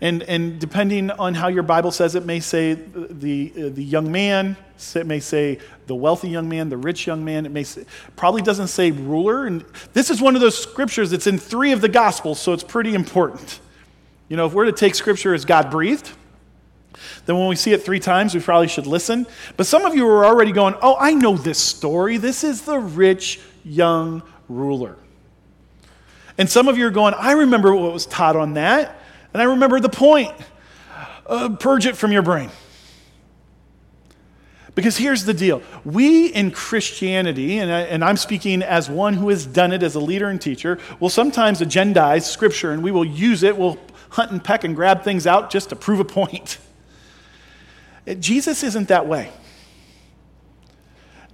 And, 0.00 0.24
and 0.24 0.58
depending 0.58 1.12
on 1.12 1.34
how 1.34 1.46
your 1.46 1.62
Bible 1.62 1.92
says, 1.92 2.16
it 2.16 2.26
may 2.26 2.40
say 2.40 2.74
the, 2.74 3.52
uh, 3.56 3.68
the 3.68 3.84
young 3.84 4.10
man, 4.10 4.56
it 4.94 5.06
may 5.06 5.20
say 5.20 5.58
the 5.86 5.94
wealthy 5.94 6.28
young 6.28 6.48
man, 6.48 6.68
the 6.68 6.76
rich 6.76 7.06
young 7.06 7.24
man. 7.24 7.46
It 7.46 7.52
may 7.52 7.64
say, 7.64 7.84
probably 8.14 8.42
doesn't 8.42 8.68
say 8.68 8.90
ruler. 8.90 9.46
And 9.46 9.64
this 9.92 10.10
is 10.10 10.20
one 10.20 10.34
of 10.34 10.40
those 10.40 10.56
scriptures 10.56 11.10
that's 11.10 11.26
in 11.26 11.38
three 11.38 11.72
of 11.72 11.80
the 11.80 11.88
Gospels, 11.88 12.40
so 12.40 12.52
it's 12.52 12.64
pretty 12.64 12.94
important. 12.94 13.60
You 14.28 14.36
know, 14.36 14.46
if 14.46 14.52
we're 14.52 14.66
to 14.66 14.72
take 14.72 14.94
scripture 14.94 15.34
as 15.34 15.44
God 15.44 15.70
breathed, 15.70 16.10
then 17.26 17.38
when 17.38 17.48
we 17.48 17.56
see 17.56 17.72
it 17.72 17.84
three 17.84 18.00
times, 18.00 18.34
we 18.34 18.40
probably 18.40 18.68
should 18.68 18.86
listen. 18.86 19.26
But 19.56 19.66
some 19.66 19.84
of 19.84 19.94
you 19.94 20.06
are 20.08 20.24
already 20.24 20.52
going, 20.52 20.74
oh, 20.82 20.96
I 20.98 21.14
know 21.14 21.36
this 21.36 21.58
story. 21.58 22.16
This 22.16 22.44
is 22.44 22.62
the 22.62 22.78
rich 22.78 23.40
young 23.64 24.22
ruler. 24.48 24.96
And 26.38 26.48
some 26.50 26.68
of 26.68 26.76
you 26.76 26.86
are 26.86 26.90
going, 26.90 27.14
I 27.14 27.32
remember 27.32 27.74
what 27.74 27.92
was 27.92 28.06
taught 28.06 28.36
on 28.36 28.54
that. 28.54 29.00
And 29.32 29.40
I 29.40 29.46
remember 29.46 29.80
the 29.80 29.88
point. 29.88 30.32
Uh, 31.26 31.56
purge 31.58 31.86
it 31.86 31.96
from 31.96 32.12
your 32.12 32.22
brain. 32.22 32.50
Because 34.76 34.96
here's 34.96 35.24
the 35.24 35.34
deal 35.34 35.62
we 35.84 36.28
in 36.28 36.52
Christianity, 36.52 37.58
and, 37.58 37.72
I, 37.72 37.80
and 37.80 38.04
I'm 38.04 38.16
speaking 38.16 38.62
as 38.62 38.88
one 38.88 39.14
who 39.14 39.30
has 39.30 39.44
done 39.44 39.72
it 39.72 39.82
as 39.82 39.96
a 39.96 40.00
leader 40.00 40.28
and 40.28 40.40
teacher, 40.40 40.78
will 41.00 41.10
sometimes 41.10 41.60
agendize 41.60 42.22
scripture 42.22 42.70
and 42.70 42.84
we 42.84 42.92
will 42.92 43.04
use 43.04 43.42
it. 43.42 43.56
We'll 43.56 43.78
hunt 44.10 44.30
and 44.30 44.44
peck 44.44 44.62
and 44.62 44.76
grab 44.76 45.02
things 45.02 45.26
out 45.26 45.50
just 45.50 45.70
to 45.70 45.76
prove 45.76 45.98
a 45.98 46.04
point. 46.04 46.58
Jesus 48.20 48.62
isn't 48.62 48.86
that 48.86 49.08
way. 49.08 49.32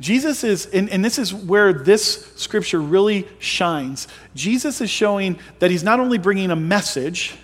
Jesus 0.00 0.42
is, 0.42 0.66
and, 0.66 0.88
and, 0.88 1.04
this 1.04 1.18
is 1.18 1.34
where 1.34 1.72
this 1.72 2.32
scripture 2.34 2.80
really 2.80 3.28
shines. 3.38 4.08
Jesus 4.34 4.80
is 4.80 4.90
showing 4.90 5.38
that 5.58 5.70
he's 5.70 5.84
not 5.84 6.00
only 6.00 6.18
bringing 6.18 6.50
a 6.50 6.56
message, 6.56 7.37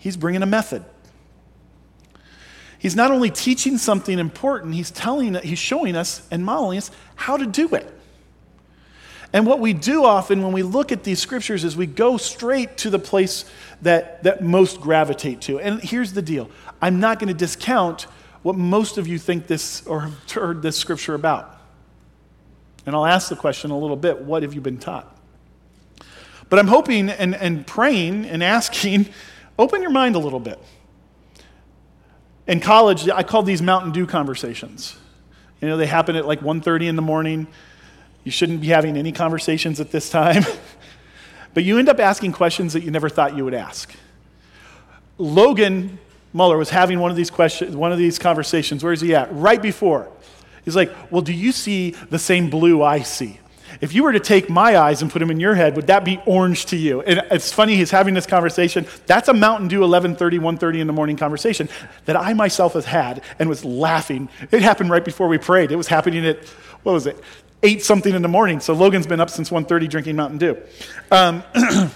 He's 0.00 0.16
bringing 0.16 0.42
a 0.42 0.46
method. 0.46 0.84
He's 2.78 2.94
not 2.94 3.10
only 3.10 3.30
teaching 3.30 3.76
something 3.76 4.18
important, 4.18 4.74
he's 4.74 4.90
telling 4.90 5.34
he's 5.34 5.58
showing 5.58 5.96
us 5.96 6.26
and 6.30 6.44
modeling 6.44 6.78
us 6.78 6.90
how 7.16 7.36
to 7.36 7.46
do 7.46 7.74
it. 7.74 7.92
And 9.32 9.46
what 9.46 9.60
we 9.60 9.72
do 9.72 10.04
often 10.04 10.42
when 10.42 10.52
we 10.52 10.62
look 10.62 10.90
at 10.90 11.04
these 11.04 11.20
scriptures 11.20 11.64
is 11.64 11.76
we 11.76 11.86
go 11.86 12.16
straight 12.16 12.78
to 12.78 12.90
the 12.90 12.98
place 12.98 13.44
that, 13.82 14.22
that 14.22 14.42
most 14.42 14.80
gravitate 14.80 15.42
to. 15.42 15.60
And 15.60 15.82
here's 15.82 16.12
the 16.12 16.22
deal 16.22 16.48
I'm 16.80 17.00
not 17.00 17.18
going 17.18 17.28
to 17.28 17.34
discount 17.34 18.02
what 18.42 18.56
most 18.56 18.96
of 18.96 19.06
you 19.06 19.18
think 19.18 19.46
this 19.46 19.86
or 19.86 20.02
have 20.02 20.30
heard 20.30 20.62
this 20.62 20.76
scripture 20.76 21.14
about. 21.14 21.56
And 22.86 22.94
I'll 22.94 23.04
ask 23.04 23.28
the 23.28 23.36
question 23.36 23.70
a 23.70 23.78
little 23.78 23.96
bit 23.96 24.22
what 24.22 24.42
have 24.42 24.54
you 24.54 24.60
been 24.60 24.78
taught? 24.78 25.14
But 26.48 26.58
I'm 26.58 26.68
hoping 26.68 27.10
and, 27.10 27.34
and 27.34 27.66
praying 27.66 28.24
and 28.24 28.42
asking 28.42 29.08
Open 29.58 29.82
your 29.82 29.90
mind 29.90 30.14
a 30.14 30.20
little 30.20 30.38
bit. 30.38 30.58
In 32.48 32.60
college, 32.60 33.08
I 33.10 33.22
called 33.22 33.44
these 33.44 33.60
Mountain 33.60 33.92
Dew 33.92 34.06
conversations. 34.06 34.96
You 35.60 35.68
know, 35.68 35.76
they 35.76 35.86
happen 35.86 36.16
at 36.16 36.26
like 36.26 36.40
1.30 36.40 36.88
in 36.88 36.96
the 36.96 37.02
morning. 37.02 37.46
You 38.24 38.30
shouldn't 38.30 38.62
be 38.62 38.68
having 38.68 38.96
any 38.96 39.12
conversations 39.12 39.80
at 39.80 39.90
this 39.90 40.08
time. 40.08 40.44
but 41.54 41.62
you 41.62 41.78
end 41.78 41.90
up 41.90 42.00
asking 42.00 42.32
questions 42.32 42.72
that 42.72 42.82
you 42.82 42.90
never 42.90 43.10
thought 43.10 43.36
you 43.36 43.44
would 43.44 43.54
ask. 43.54 43.94
Logan 45.18 45.98
Muller 46.32 46.56
was 46.56 46.70
having 46.70 47.00
one 47.00 47.10
of 47.10 47.16
these 47.18 47.30
questions, 47.30 47.76
one 47.76 47.92
of 47.92 47.98
these 47.98 48.18
conversations. 48.18 48.82
Where 48.82 48.92
is 48.92 49.02
he 49.02 49.14
at? 49.14 49.28
Right 49.34 49.60
before. 49.60 50.08
He's 50.64 50.76
like, 50.76 50.90
Well, 51.10 51.22
do 51.22 51.32
you 51.32 51.52
see 51.52 51.90
the 52.10 52.18
same 52.18 52.48
blue 52.48 52.82
I 52.82 53.02
see? 53.02 53.40
If 53.80 53.94
you 53.94 54.02
were 54.02 54.12
to 54.12 54.20
take 54.20 54.50
my 54.50 54.76
eyes 54.76 55.02
and 55.02 55.10
put 55.10 55.20
them 55.20 55.30
in 55.30 55.40
your 55.40 55.54
head, 55.54 55.76
would 55.76 55.86
that 55.86 56.04
be 56.04 56.20
orange 56.26 56.66
to 56.66 56.76
you? 56.76 57.00
And 57.02 57.22
it's 57.30 57.52
funny, 57.52 57.76
he's 57.76 57.90
having 57.90 58.14
this 58.14 58.26
conversation. 58.26 58.86
That's 59.06 59.28
a 59.28 59.34
Mountain 59.34 59.68
Dew 59.68 59.80
11:30, 59.80 60.38
1:30 60.38 60.80
in 60.80 60.86
the 60.86 60.92
morning 60.92 61.16
conversation 61.16 61.68
that 62.06 62.16
I 62.16 62.32
myself 62.34 62.74
have 62.74 62.86
had 62.86 63.22
and 63.38 63.48
was 63.48 63.64
laughing. 63.64 64.28
It 64.50 64.62
happened 64.62 64.90
right 64.90 65.04
before 65.04 65.28
we 65.28 65.38
prayed. 65.38 65.70
It 65.70 65.76
was 65.76 65.88
happening 65.88 66.26
at, 66.26 66.44
what 66.82 66.92
was 66.92 67.06
it, 67.06 67.18
8 67.62 67.82
something 67.82 68.14
in 68.14 68.22
the 68.22 68.28
morning. 68.28 68.60
So 68.60 68.74
Logan's 68.74 69.06
been 69.06 69.20
up 69.20 69.30
since 69.30 69.50
1:30 69.50 69.88
drinking 69.88 70.16
Mountain 70.16 70.38
Dew. 70.38 70.56
Um, 71.10 71.42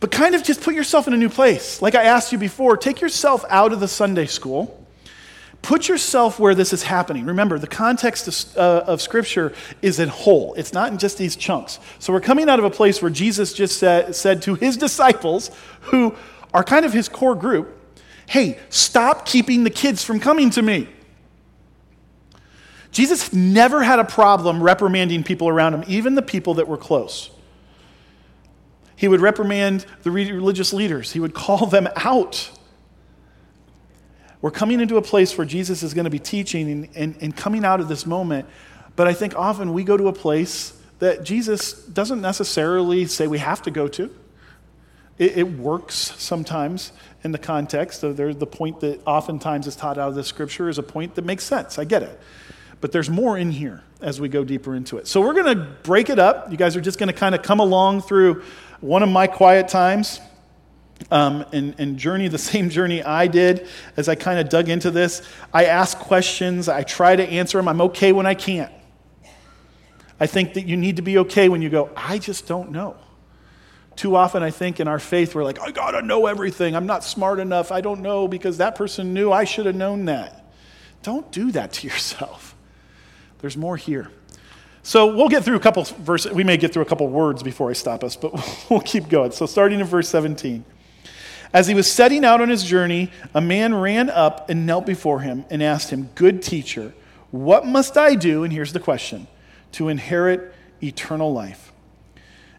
but 0.00 0.10
kind 0.10 0.34
of 0.34 0.42
just 0.42 0.62
put 0.62 0.74
yourself 0.74 1.06
in 1.08 1.14
a 1.14 1.16
new 1.16 1.30
place. 1.30 1.82
Like 1.82 1.94
I 1.94 2.04
asked 2.04 2.32
you 2.32 2.38
before, 2.38 2.76
take 2.76 3.00
yourself 3.00 3.44
out 3.48 3.72
of 3.72 3.80
the 3.80 3.88
Sunday 3.88 4.26
school 4.26 4.85
Put 5.62 5.88
yourself 5.88 6.38
where 6.38 6.54
this 6.54 6.72
is 6.72 6.84
happening. 6.84 7.26
Remember, 7.26 7.58
the 7.58 7.66
context 7.66 8.28
of, 8.28 8.56
uh, 8.56 8.84
of, 8.86 9.02
Scripture 9.02 9.52
is 9.82 9.98
in 9.98 10.08
whole, 10.08 10.54
it's 10.54 10.72
not 10.72 10.92
in 10.92 10.98
just 10.98 11.18
these 11.18 11.34
chunks. 11.34 11.80
So 11.98 12.12
we're 12.12 12.20
coming 12.20 12.48
out 12.48 12.58
of 12.58 12.64
a 12.64 12.70
place 12.70 13.02
where 13.02 13.10
Jesus 13.10 13.52
just 13.52 13.78
said, 13.78 14.14
said 14.14 14.42
to 14.42 14.54
his 14.54 14.76
disciples, 14.86 15.50
who 15.82 16.14
are 16.54 16.62
kind 16.62 16.84
of 16.84 16.92
his 16.92 17.08
core 17.08 17.34
group, 17.34 17.76
hey, 18.26 18.58
stop 18.68 19.26
keeping 19.26 19.64
the 19.64 19.70
kids 19.70 20.04
from 20.04 20.20
coming 20.20 20.50
to 20.50 20.62
me. 20.62 20.88
Jesus 22.92 23.32
never 23.32 23.82
had 23.82 23.98
a 23.98 24.04
problem 24.04 24.62
reprimanding 24.62 25.22
people 25.22 25.48
around 25.48 25.74
him, 25.74 25.84
even 25.86 26.14
the 26.14 26.22
people 26.22 26.54
that 26.54 26.66
were 26.66 26.78
close. 26.78 27.30
He 28.96 29.06
would 29.06 29.20
reprimand 29.20 29.84
the 30.02 30.10
religious 30.10 30.72
leaders, 30.72 31.12
he 31.12 31.20
would 31.20 31.34
call 31.34 31.66
them 31.66 31.88
out. 31.96 32.50
We're 34.40 34.50
coming 34.50 34.80
into 34.80 34.96
a 34.96 35.02
place 35.02 35.36
where 35.38 35.46
Jesus 35.46 35.82
is 35.82 35.94
going 35.94 36.04
to 36.04 36.10
be 36.10 36.18
teaching 36.18 36.70
and, 36.70 36.88
and, 36.94 37.16
and 37.20 37.36
coming 37.36 37.64
out 37.64 37.80
of 37.80 37.88
this 37.88 38.06
moment. 38.06 38.46
But 38.94 39.06
I 39.06 39.12
think 39.12 39.34
often 39.36 39.72
we 39.72 39.84
go 39.84 39.96
to 39.96 40.08
a 40.08 40.12
place 40.12 40.72
that 40.98 41.24
Jesus 41.24 41.72
doesn't 41.72 42.20
necessarily 42.20 43.06
say 43.06 43.26
we 43.26 43.38
have 43.38 43.62
to 43.62 43.70
go 43.70 43.88
to. 43.88 44.14
It, 45.18 45.38
it 45.38 45.52
works 45.58 45.94
sometimes 45.94 46.92
in 47.22 47.32
the 47.32 47.38
context 47.38 48.02
of 48.02 48.16
there, 48.16 48.32
the 48.32 48.46
point 48.46 48.80
that 48.80 49.00
oftentimes 49.06 49.66
is 49.66 49.76
taught 49.76 49.98
out 49.98 50.08
of 50.08 50.14
the 50.14 50.24
scripture 50.24 50.68
is 50.68 50.78
a 50.78 50.82
point 50.82 51.14
that 51.14 51.24
makes 51.24 51.44
sense. 51.44 51.78
I 51.78 51.84
get 51.84 52.02
it. 52.02 52.20
But 52.80 52.92
there's 52.92 53.08
more 53.08 53.38
in 53.38 53.50
here 53.50 53.82
as 54.00 54.20
we 54.20 54.28
go 54.28 54.44
deeper 54.44 54.74
into 54.74 54.98
it. 54.98 55.06
So 55.06 55.20
we're 55.20 55.32
going 55.32 55.56
to 55.56 55.66
break 55.82 56.10
it 56.10 56.18
up. 56.18 56.50
You 56.50 56.58
guys 56.58 56.76
are 56.76 56.80
just 56.80 56.98
going 56.98 57.08
to 57.08 57.14
kind 57.14 57.34
of 57.34 57.42
come 57.42 57.58
along 57.58 58.02
through 58.02 58.42
one 58.80 59.02
of 59.02 59.08
my 59.08 59.26
quiet 59.26 59.68
times 59.68 60.20
um, 61.10 61.44
and, 61.52 61.74
and 61.78 61.98
journey 61.98 62.28
the 62.28 62.38
same 62.52 62.70
journey 62.70 63.02
I 63.02 63.26
did 63.26 63.68
as 63.96 64.08
I 64.08 64.14
kind 64.14 64.38
of 64.38 64.48
dug 64.48 64.68
into 64.68 64.90
this. 64.90 65.22
I 65.52 65.66
ask 65.66 65.98
questions, 65.98 66.68
I 66.68 66.82
try 66.82 67.16
to 67.16 67.24
answer 67.24 67.58
them. 67.58 67.68
I'm 67.68 67.80
okay 67.82 68.12
when 68.12 68.26
I 68.26 68.34
can't. 68.34 68.72
I 70.18 70.26
think 70.26 70.54
that 70.54 70.66
you 70.66 70.76
need 70.76 70.96
to 70.96 71.02
be 71.02 71.18
okay 71.18 71.48
when 71.48 71.60
you 71.60 71.68
go, 71.68 71.90
I 71.94 72.18
just 72.18 72.46
don't 72.46 72.70
know. 72.70 72.96
Too 73.96 74.14
often, 74.14 74.42
I 74.42 74.50
think 74.50 74.78
in 74.78 74.88
our 74.88 74.98
faith, 74.98 75.34
we're 75.34 75.44
like, 75.44 75.58
I 75.58 75.70
gotta 75.70 76.02
know 76.02 76.26
everything. 76.26 76.76
I'm 76.76 76.86
not 76.86 77.02
smart 77.02 77.38
enough. 77.38 77.72
I 77.72 77.80
don't 77.80 78.02
know 78.02 78.28
because 78.28 78.58
that 78.58 78.74
person 78.74 79.14
knew. 79.14 79.32
I 79.32 79.44
should 79.44 79.66
have 79.66 79.74
known 79.74 80.06
that. 80.06 80.52
Don't 81.02 81.30
do 81.32 81.50
that 81.52 81.72
to 81.74 81.88
yourself. 81.88 82.54
There's 83.38 83.56
more 83.56 83.76
here. 83.76 84.10
So 84.82 85.16
we'll 85.16 85.28
get 85.28 85.44
through 85.44 85.56
a 85.56 85.60
couple 85.60 85.82
verses. 85.84 86.32
We 86.32 86.44
may 86.44 86.56
get 86.56 86.72
through 86.72 86.82
a 86.82 86.86
couple 86.86 87.08
words 87.08 87.42
before 87.42 87.70
I 87.70 87.72
stop 87.72 88.04
us, 88.04 88.16
but 88.16 88.32
we'll 88.70 88.80
keep 88.80 89.08
going. 89.08 89.32
So 89.32 89.46
starting 89.46 89.80
in 89.80 89.86
verse 89.86 90.08
17. 90.08 90.64
As 91.52 91.66
he 91.66 91.74
was 91.74 91.90
setting 91.90 92.24
out 92.24 92.40
on 92.40 92.48
his 92.48 92.64
journey, 92.64 93.10
a 93.34 93.40
man 93.40 93.74
ran 93.74 94.10
up 94.10 94.50
and 94.50 94.66
knelt 94.66 94.86
before 94.86 95.20
him 95.20 95.44
and 95.50 95.62
asked 95.62 95.90
him, 95.90 96.10
Good 96.14 96.42
teacher, 96.42 96.92
what 97.30 97.66
must 97.66 97.96
I 97.96 98.14
do? 98.14 98.44
And 98.44 98.52
here's 98.52 98.72
the 98.72 98.80
question 98.80 99.26
to 99.72 99.88
inherit 99.88 100.54
eternal 100.82 101.32
life. 101.32 101.72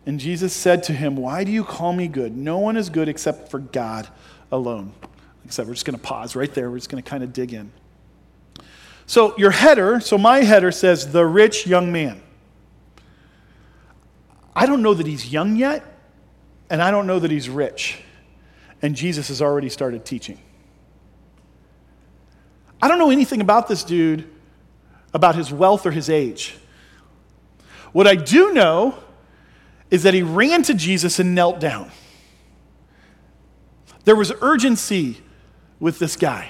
And 0.05 0.19
Jesus 0.19 0.53
said 0.53 0.83
to 0.83 0.93
him, 0.93 1.15
Why 1.15 1.43
do 1.43 1.51
you 1.51 1.63
call 1.63 1.93
me 1.93 2.07
good? 2.07 2.35
No 2.35 2.59
one 2.59 2.77
is 2.77 2.89
good 2.89 3.09
except 3.09 3.51
for 3.51 3.59
God 3.59 4.07
alone. 4.51 4.93
Like 5.01 5.47
I 5.47 5.49
said, 5.49 5.67
we're 5.67 5.73
just 5.73 5.85
going 5.85 5.97
to 5.97 6.03
pause 6.03 6.35
right 6.35 6.53
there. 6.53 6.69
We're 6.71 6.77
just 6.77 6.89
going 6.89 7.03
to 7.03 7.09
kind 7.09 7.23
of 7.23 7.33
dig 7.33 7.53
in. 7.53 7.71
So, 9.05 9.37
your 9.37 9.51
header, 9.51 9.99
so 9.99 10.17
my 10.17 10.39
header 10.39 10.71
says, 10.71 11.11
The 11.11 11.25
rich 11.25 11.67
young 11.67 11.91
man. 11.91 12.21
I 14.55 14.65
don't 14.65 14.81
know 14.81 14.93
that 14.93 15.05
he's 15.05 15.31
young 15.31 15.55
yet, 15.55 15.83
and 16.69 16.81
I 16.81 16.89
don't 16.89 17.05
know 17.05 17.19
that 17.19 17.29
he's 17.29 17.47
rich 17.47 18.01
and 18.81 18.95
Jesus 18.95 19.27
has 19.29 19.41
already 19.41 19.69
started 19.69 20.05
teaching. 20.05 20.39
I 22.81 22.87
don't 22.87 22.99
know 22.99 23.09
anything 23.09 23.41
about 23.41 23.67
this 23.67 23.83
dude, 23.83 24.27
about 25.13 25.35
his 25.35 25.51
wealth 25.51 25.85
or 25.85 25.91
his 25.91 26.09
age. 26.09 26.55
What 27.91 28.07
I 28.07 28.15
do 28.15 28.53
know 28.53 28.95
is 29.89 30.03
that 30.03 30.13
he 30.13 30.21
ran 30.21 30.63
to 30.63 30.73
Jesus 30.73 31.19
and 31.19 31.33
knelt 31.33 31.59
down. 31.59 31.91
There 34.03 34.15
was 34.15 34.31
urgency 34.41 35.17
with 35.79 35.99
this 35.99 36.15
guy. 36.15 36.49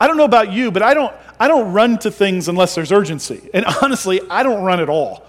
I 0.00 0.06
don't 0.06 0.16
know 0.16 0.24
about 0.24 0.52
you, 0.52 0.70
but 0.70 0.82
I 0.82 0.94
don't, 0.94 1.14
I 1.38 1.46
don't 1.46 1.72
run 1.72 1.98
to 1.98 2.10
things 2.10 2.48
unless 2.48 2.74
there's 2.74 2.90
urgency. 2.90 3.50
And 3.52 3.64
honestly, 3.82 4.20
I 4.30 4.42
don't 4.42 4.62
run 4.62 4.80
at 4.80 4.88
all. 4.88 5.26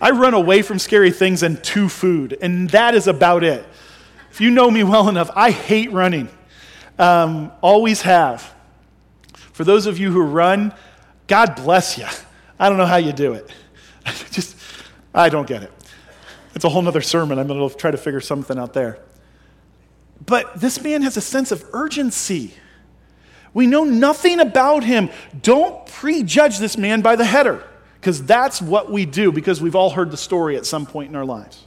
I 0.00 0.10
run 0.10 0.34
away 0.34 0.62
from 0.62 0.78
scary 0.78 1.12
things 1.12 1.42
and 1.42 1.62
to 1.64 1.88
food, 1.88 2.36
and 2.42 2.68
that 2.70 2.94
is 2.94 3.06
about 3.06 3.44
it. 3.44 3.64
If 4.32 4.40
you 4.40 4.50
know 4.50 4.70
me 4.70 4.82
well 4.82 5.10
enough, 5.10 5.30
I 5.36 5.50
hate 5.50 5.92
running. 5.92 6.26
Um, 6.98 7.52
always 7.60 8.00
have. 8.00 8.54
For 9.34 9.62
those 9.62 9.84
of 9.84 9.98
you 9.98 10.10
who 10.10 10.22
run, 10.22 10.74
God 11.26 11.54
bless 11.54 11.98
you. 11.98 12.06
I 12.58 12.70
don't 12.70 12.78
know 12.78 12.86
how 12.86 12.96
you 12.96 13.12
do 13.12 13.34
it. 13.34 13.50
Just 14.30 14.56
I 15.14 15.28
don't 15.28 15.46
get 15.46 15.62
it. 15.62 15.70
It's 16.54 16.64
a 16.64 16.70
whole 16.70 16.88
other 16.88 17.02
sermon. 17.02 17.38
I'm 17.38 17.46
going 17.46 17.68
to 17.68 17.76
try 17.76 17.90
to 17.90 17.98
figure 17.98 18.22
something 18.22 18.58
out 18.58 18.72
there. 18.72 19.00
But 20.24 20.58
this 20.58 20.82
man 20.82 21.02
has 21.02 21.18
a 21.18 21.20
sense 21.20 21.52
of 21.52 21.62
urgency. 21.74 22.54
We 23.52 23.66
know 23.66 23.84
nothing 23.84 24.40
about 24.40 24.82
him. 24.82 25.10
Don't 25.42 25.84
prejudge 25.84 26.58
this 26.58 26.78
man 26.78 27.02
by 27.02 27.16
the 27.16 27.24
header, 27.26 27.62
because 28.00 28.24
that's 28.24 28.62
what 28.62 28.90
we 28.90 29.04
do, 29.04 29.30
because 29.30 29.60
we've 29.60 29.76
all 29.76 29.90
heard 29.90 30.10
the 30.10 30.16
story 30.16 30.56
at 30.56 30.64
some 30.64 30.86
point 30.86 31.10
in 31.10 31.16
our 31.16 31.26
lives. 31.26 31.66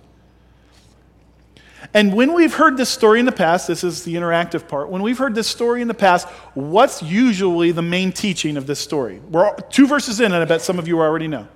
And 1.94 2.14
when 2.14 2.34
we've 2.34 2.54
heard 2.54 2.78
this 2.78 2.90
story 2.90 3.20
in 3.20 3.26
the 3.26 3.32
past, 3.32 3.68
this 3.68 3.84
is 3.84 4.04
the 4.04 4.16
interactive 4.16 4.68
part. 4.68 4.90
When 4.90 5.02
we've 5.02 5.18
heard 5.18 5.36
this 5.36 5.48
story 5.48 5.82
in 5.82 5.88
the 5.88 5.94
past, 5.94 6.28
what's 6.54 7.04
usually 7.04 7.72
the 7.72 7.82
main 7.82 8.12
teaching 8.12 8.58
of 8.58 8.66
this 8.66 8.80
story? 8.80 9.20
We're 9.30 9.56
two 9.70 9.88
verses 9.88 10.20
in, 10.20 10.32
and 10.32 10.36
I 10.36 10.46
bet 10.46 10.62
some 10.62 10.80
of 10.80 10.88
you 10.88 11.00
already 11.00 11.28
know. 11.28 11.48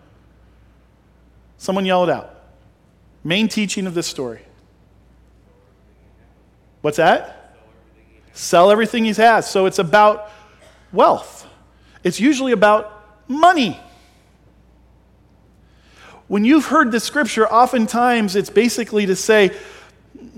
Someone 1.58 1.86
yell 1.86 2.04
it 2.04 2.10
out. 2.10 2.36
Main 3.24 3.48
teaching 3.48 3.88
of 3.88 3.94
this 3.94 4.08
story. 4.08 4.42
What's 6.82 6.98
that? 6.98 7.58
Sell 8.34 8.72
everything 8.72 9.04
he 9.04 9.14
has. 9.14 9.50
So 9.50 9.66
it's 9.66 9.80
about 9.80 10.32
wealth. 10.94 11.48
It's 12.04 12.20
usually 12.20 12.54
about 12.54 13.04
money. 13.28 13.80
When 16.28 16.46
you've 16.46 16.68
heard 16.68 16.92
the 16.92 17.00
scripture, 17.00 17.48
oftentimes 17.48 18.36
it's 18.36 18.50
basically 18.50 19.08
to 19.08 19.16
say, 19.16 19.52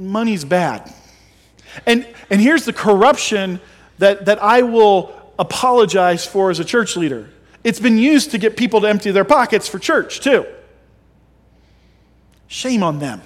money's 0.02 0.44
bad. 0.44 0.94
And, 1.86 2.08
and 2.30 2.42
here's 2.42 2.66
the 2.66 2.74
corruption 2.74 3.62
that, 4.00 4.26
that 4.26 4.42
I 4.42 4.64
will 4.64 5.14
apologize 5.40 6.26
for 6.26 6.50
as 6.50 6.60
a 6.60 6.66
church 6.66 6.98
leader 6.98 7.30
it's 7.64 7.80
been 7.80 7.98
used 7.98 8.32
to 8.32 8.38
get 8.38 8.58
people 8.58 8.82
to 8.82 8.88
empty 8.88 9.12
their 9.12 9.24
pockets 9.26 9.68
for 9.68 9.78
church, 9.78 10.20
too. 10.20 10.46
Shame 12.48 12.84
on 12.84 13.00
them. 13.00 13.22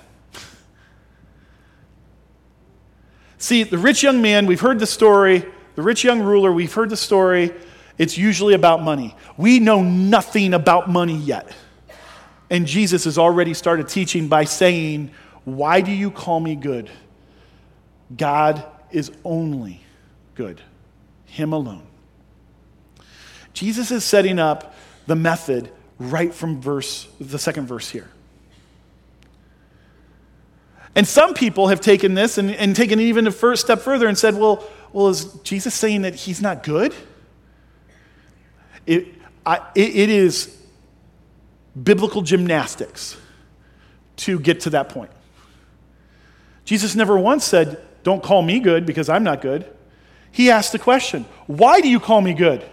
See, 3.37 3.63
the 3.63 3.77
rich 3.77 4.03
young 4.03 4.21
man, 4.21 4.45
we've 4.45 4.59
heard 4.59 4.79
the 4.79 4.87
story. 4.87 5.45
The 5.75 5.81
rich 5.81 6.03
young 6.03 6.21
ruler, 6.21 6.51
we've 6.51 6.73
heard 6.73 6.89
the 6.89 6.97
story. 6.97 7.53
It's 7.97 8.17
usually 8.17 8.55
about 8.55 8.83
money. 8.83 9.15
We 9.37 9.59
know 9.59 9.81
nothing 9.81 10.53
about 10.53 10.89
money 10.89 11.15
yet. 11.15 11.55
And 12.49 12.65
Jesus 12.65 13.05
has 13.05 13.17
already 13.17 13.53
started 13.53 13.87
teaching 13.87 14.27
by 14.27 14.43
saying, 14.43 15.11
why 15.45 15.81
do 15.81 15.91
you 15.91 16.11
call 16.11 16.39
me 16.39 16.55
good? 16.55 16.89
God 18.15 18.65
is 18.91 19.11
only 19.23 19.81
good, 20.33 20.61
Him 21.25 21.53
alone. 21.53 21.87
Jesus 23.53 23.91
is 23.91 24.03
setting 24.03 24.37
up 24.37 24.75
the 25.07 25.15
method 25.15 25.71
right 25.97 26.33
from 26.33 26.59
verse, 26.59 27.07
the 27.19 27.39
second 27.39 27.67
verse 27.67 27.89
here. 27.89 28.09
And 30.95 31.07
some 31.07 31.33
people 31.33 31.67
have 31.67 31.81
taken 31.81 32.13
this 32.13 32.37
and, 32.37 32.51
and 32.51 32.75
taken 32.75 32.99
it 32.99 33.03
even 33.03 33.27
a 33.27 33.31
first 33.31 33.63
step 33.63 33.81
further 33.81 34.07
and 34.07 34.17
said, 34.17 34.35
well, 34.35 34.63
well, 34.93 35.09
is 35.09 35.33
Jesus 35.43 35.73
saying 35.73 36.03
that 36.03 36.15
he's 36.15 36.41
not 36.41 36.63
good? 36.63 36.95
It, 38.85 39.07
I, 39.45 39.57
it, 39.75 39.95
it 39.95 40.09
is 40.09 40.57
biblical 41.81 42.21
gymnastics 42.21 43.17
to 44.17 44.39
get 44.39 44.61
to 44.61 44.69
that 44.71 44.89
point. 44.89 45.11
Jesus 46.65 46.95
never 46.95 47.17
once 47.17 47.45
said, 47.45 47.81
Don't 48.03 48.21
call 48.21 48.41
me 48.41 48.59
good 48.59 48.85
because 48.85 49.07
I'm 49.07 49.23
not 49.23 49.41
good. 49.41 49.71
He 50.31 50.51
asked 50.51 50.73
the 50.73 50.79
question, 50.79 51.25
Why 51.47 51.79
do 51.79 51.87
you 51.87 51.99
call 51.99 52.19
me 52.21 52.33
good? 52.33 52.65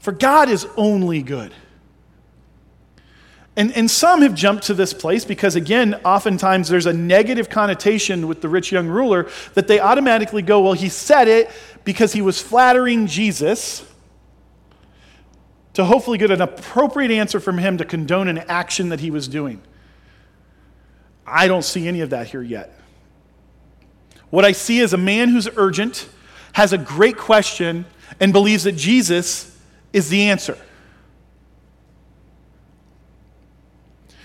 For 0.00 0.12
God 0.12 0.50
is 0.50 0.66
only 0.76 1.22
good. 1.22 1.54
And, 3.56 3.72
and 3.76 3.88
some 3.88 4.22
have 4.22 4.34
jumped 4.34 4.64
to 4.64 4.74
this 4.74 4.92
place 4.92 5.24
because, 5.24 5.54
again, 5.54 5.94
oftentimes 6.04 6.68
there's 6.68 6.86
a 6.86 6.92
negative 6.92 7.48
connotation 7.48 8.26
with 8.26 8.40
the 8.40 8.48
rich 8.48 8.72
young 8.72 8.88
ruler 8.88 9.30
that 9.54 9.68
they 9.68 9.78
automatically 9.78 10.42
go, 10.42 10.60
Well, 10.60 10.72
he 10.72 10.88
said 10.88 11.28
it 11.28 11.50
because 11.84 12.12
he 12.12 12.20
was 12.20 12.42
flattering 12.42 13.06
Jesus 13.06 13.86
to 15.74 15.84
hopefully 15.84 16.18
get 16.18 16.30
an 16.30 16.40
appropriate 16.40 17.10
answer 17.10 17.40
from 17.40 17.58
him 17.58 17.78
to 17.78 17.84
condone 17.84 18.28
an 18.28 18.38
action 18.38 18.90
that 18.90 19.00
he 19.00 19.10
was 19.10 19.28
doing. 19.28 19.60
I 21.26 21.48
don't 21.48 21.64
see 21.64 21.88
any 21.88 22.00
of 22.00 22.10
that 22.10 22.28
here 22.28 22.42
yet. 22.42 22.78
What 24.34 24.44
I 24.44 24.50
see 24.50 24.80
is 24.80 24.92
a 24.92 24.96
man 24.96 25.28
who's 25.28 25.48
urgent, 25.54 26.08
has 26.54 26.72
a 26.72 26.78
great 26.78 27.16
question, 27.16 27.84
and 28.18 28.32
believes 28.32 28.64
that 28.64 28.72
Jesus 28.72 29.56
is 29.92 30.08
the 30.08 30.24
answer. 30.24 30.58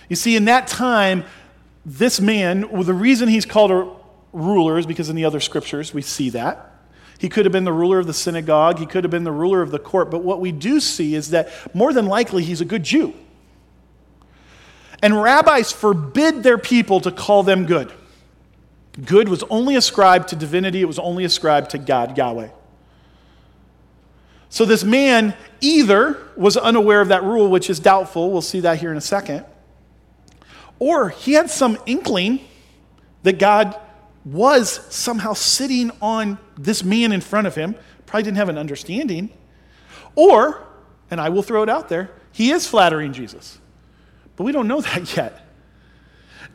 You 0.09 0.15
see, 0.15 0.35
in 0.35 0.45
that 0.45 0.65
time, 0.65 1.25
this 1.85 2.19
man, 2.19 2.71
well, 2.71 2.81
the 2.81 2.91
reason 2.91 3.29
he's 3.29 3.45
called 3.45 3.69
a 3.69 3.87
ruler 4.33 4.79
is 4.79 4.87
because 4.87 5.09
in 5.09 5.15
the 5.15 5.25
other 5.25 5.39
scriptures 5.39 5.93
we 5.93 6.01
see 6.01 6.31
that. 6.31 6.73
He 7.19 7.29
could 7.29 7.45
have 7.45 7.51
been 7.51 7.65
the 7.65 7.71
ruler 7.71 7.99
of 7.99 8.07
the 8.07 8.13
synagogue, 8.13 8.79
he 8.79 8.87
could 8.87 9.03
have 9.03 9.11
been 9.11 9.25
the 9.25 9.31
ruler 9.31 9.61
of 9.61 9.69
the 9.69 9.77
court, 9.77 10.09
but 10.09 10.23
what 10.23 10.41
we 10.41 10.51
do 10.51 10.79
see 10.79 11.13
is 11.13 11.29
that 11.29 11.51
more 11.75 11.93
than 11.93 12.07
likely 12.07 12.43
he's 12.43 12.61
a 12.61 12.65
good 12.65 12.81
Jew. 12.81 13.13
And 15.03 15.21
rabbis 15.21 15.71
forbid 15.71 16.41
their 16.41 16.57
people 16.57 16.99
to 17.01 17.11
call 17.11 17.43
them 17.43 17.67
good. 17.67 17.93
Good 19.05 19.29
was 19.29 19.43
only 19.49 19.75
ascribed 19.75 20.29
to 20.29 20.35
divinity, 20.35 20.81
it 20.81 20.85
was 20.85 20.99
only 20.99 21.23
ascribed 21.23 21.71
to 21.71 21.77
God, 21.77 22.17
Yahweh. 22.17 22.49
So 24.49 24.65
this 24.65 24.83
man 24.83 25.35
either 25.61 26.17
was 26.35 26.57
unaware 26.57 27.01
of 27.01 27.09
that 27.09 27.23
rule, 27.23 27.49
which 27.49 27.69
is 27.69 27.79
doubtful, 27.79 28.31
we'll 28.31 28.41
see 28.41 28.61
that 28.61 28.79
here 28.79 28.91
in 28.91 28.97
a 28.97 29.01
second, 29.01 29.45
or 30.79 31.09
he 31.09 31.33
had 31.33 31.49
some 31.49 31.77
inkling 31.85 32.39
that 33.23 33.37
God 33.37 33.79
was 34.25 34.69
somehow 34.93 35.33
sitting 35.33 35.91
on 36.01 36.39
this 36.57 36.83
man 36.83 37.11
in 37.11 37.21
front 37.21 37.47
of 37.47 37.55
him, 37.55 37.75
probably 38.05 38.23
didn't 38.23 38.37
have 38.37 38.49
an 38.49 38.57
understanding, 38.57 39.29
or, 40.15 40.65
and 41.11 41.21
I 41.21 41.29
will 41.29 41.43
throw 41.43 41.63
it 41.63 41.69
out 41.69 41.89
there, 41.89 42.11
he 42.31 42.51
is 42.51 42.67
flattering 42.67 43.13
Jesus. 43.13 43.59
But 44.35 44.45
we 44.45 44.51
don't 44.51 44.67
know 44.67 44.81
that 44.93 45.15
yet. 45.15 45.45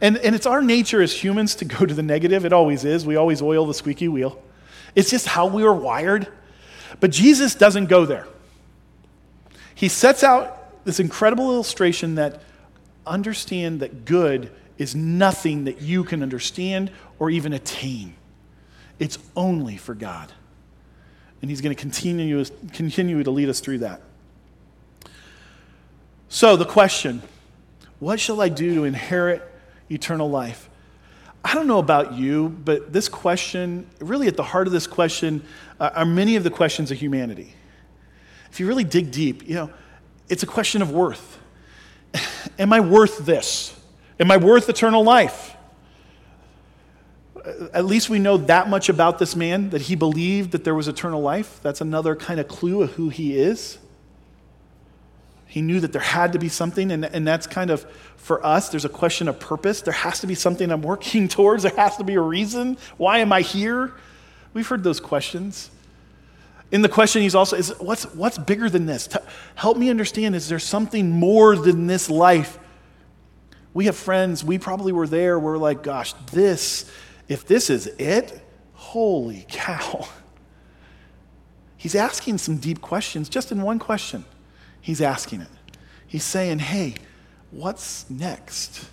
And, 0.00 0.18
and 0.18 0.34
it's 0.34 0.46
our 0.46 0.60
nature 0.60 1.00
as 1.00 1.12
humans 1.12 1.54
to 1.56 1.64
go 1.64 1.86
to 1.86 1.94
the 1.94 2.02
negative. 2.02 2.44
It 2.44 2.52
always 2.52 2.84
is. 2.84 3.06
We 3.06 3.16
always 3.16 3.40
oil 3.40 3.66
the 3.66 3.74
squeaky 3.74 4.08
wheel. 4.08 4.42
It's 4.94 5.10
just 5.10 5.26
how 5.26 5.46
we 5.46 5.64
are 5.64 5.74
wired. 5.74 6.28
But 7.00 7.10
Jesus 7.10 7.54
doesn't 7.54 7.86
go 7.86 8.04
there. 8.04 8.26
He 9.74 9.88
sets 9.88 10.22
out 10.22 10.84
this 10.84 11.00
incredible 11.00 11.52
illustration 11.52 12.16
that 12.16 12.42
understand 13.06 13.80
that 13.80 14.04
good 14.04 14.50
is 14.78 14.94
nothing 14.94 15.64
that 15.64 15.80
you 15.80 16.04
can 16.04 16.22
understand 16.22 16.90
or 17.18 17.30
even 17.30 17.52
attain. 17.52 18.14
It's 18.98 19.18
only 19.36 19.76
for 19.76 19.94
God. 19.94 20.32
And 21.40 21.50
he's 21.50 21.60
going 21.60 21.74
to 21.74 21.80
continue, 21.80 22.44
continue 22.72 23.22
to 23.22 23.30
lead 23.30 23.48
us 23.48 23.60
through 23.60 23.78
that. 23.78 24.00
So, 26.28 26.56
the 26.56 26.64
question 26.64 27.22
what 28.00 28.18
shall 28.18 28.40
I 28.40 28.48
do 28.48 28.74
to 28.74 28.84
inherit 28.84 29.42
eternal 29.90 30.30
life. 30.30 30.68
I 31.44 31.54
don't 31.54 31.66
know 31.66 31.78
about 31.78 32.14
you, 32.14 32.48
but 32.48 32.92
this 32.92 33.08
question, 33.08 33.86
really 34.00 34.28
at 34.28 34.36
the 34.36 34.42
heart 34.42 34.66
of 34.66 34.72
this 34.72 34.86
question, 34.86 35.44
uh, 35.78 35.90
are 35.94 36.06
many 36.06 36.36
of 36.36 36.44
the 36.44 36.50
questions 36.50 36.90
of 36.90 36.98
humanity. 36.98 37.54
If 38.50 38.60
you 38.60 38.66
really 38.66 38.84
dig 38.84 39.10
deep, 39.10 39.46
you 39.46 39.54
know, 39.54 39.70
it's 40.28 40.42
a 40.42 40.46
question 40.46 40.80
of 40.80 40.90
worth. 40.90 41.38
Am 42.58 42.72
I 42.72 42.80
worth 42.80 43.18
this? 43.26 43.78
Am 44.18 44.30
I 44.30 44.38
worth 44.38 44.68
eternal 44.68 45.04
life? 45.04 45.54
Uh, 47.36 47.68
at 47.74 47.84
least 47.84 48.08
we 48.08 48.18
know 48.18 48.38
that 48.38 48.70
much 48.70 48.88
about 48.88 49.18
this 49.18 49.36
man 49.36 49.70
that 49.70 49.82
he 49.82 49.94
believed 49.94 50.52
that 50.52 50.64
there 50.64 50.74
was 50.74 50.88
eternal 50.88 51.20
life. 51.20 51.60
That's 51.62 51.82
another 51.82 52.16
kind 52.16 52.40
of 52.40 52.48
clue 52.48 52.80
of 52.82 52.92
who 52.92 53.10
he 53.10 53.36
is. 53.36 53.78
He 55.54 55.62
knew 55.62 55.78
that 55.78 55.92
there 55.92 56.02
had 56.02 56.32
to 56.32 56.40
be 56.40 56.48
something, 56.48 56.90
and, 56.90 57.04
and 57.04 57.24
that's 57.24 57.46
kind 57.46 57.70
of 57.70 57.84
for 58.16 58.44
us, 58.44 58.70
there's 58.70 58.84
a 58.84 58.88
question 58.88 59.28
of 59.28 59.38
purpose. 59.38 59.82
There 59.82 59.94
has 59.94 60.18
to 60.22 60.26
be 60.26 60.34
something 60.34 60.68
I'm 60.68 60.82
working 60.82 61.28
towards, 61.38 61.62
there 61.62 61.70
has 61.76 61.96
to 61.98 62.02
be 62.02 62.14
a 62.14 62.20
reason. 62.20 62.76
Why 62.96 63.18
am 63.18 63.32
I 63.32 63.42
here? 63.42 63.94
We've 64.52 64.66
heard 64.66 64.82
those 64.82 64.98
questions. 64.98 65.70
In 66.72 66.82
the 66.82 66.88
question, 66.88 67.22
he's 67.22 67.36
also, 67.36 67.54
is 67.54 67.72
what's, 67.78 68.02
what's 68.16 68.36
bigger 68.36 68.68
than 68.68 68.86
this? 68.86 69.08
help 69.54 69.76
me 69.76 69.90
understand, 69.90 70.34
is 70.34 70.48
there 70.48 70.58
something 70.58 71.08
more 71.08 71.54
than 71.54 71.86
this 71.86 72.10
life? 72.10 72.58
We 73.74 73.84
have 73.84 73.94
friends, 73.94 74.42
we 74.42 74.58
probably 74.58 74.90
were 74.90 75.06
there, 75.06 75.38
we're 75.38 75.56
like, 75.56 75.84
gosh, 75.84 76.14
this, 76.32 76.90
if 77.28 77.46
this 77.46 77.70
is 77.70 77.86
it, 77.86 78.42
holy 78.72 79.46
cow. 79.48 80.08
He's 81.76 81.94
asking 81.94 82.38
some 82.38 82.56
deep 82.56 82.80
questions 82.80 83.28
just 83.28 83.52
in 83.52 83.62
one 83.62 83.78
question. 83.78 84.24
He's 84.84 85.00
asking 85.00 85.40
it. 85.40 85.48
He's 86.06 86.24
saying, 86.24 86.58
hey, 86.58 86.96
what's 87.50 88.04
next? 88.10 88.86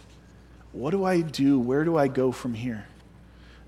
What 0.72 0.92
do 0.92 1.04
I 1.04 1.20
do? 1.20 1.60
Where 1.60 1.84
do 1.84 1.98
I 1.98 2.08
go 2.08 2.32
from 2.32 2.54
here? 2.54 2.86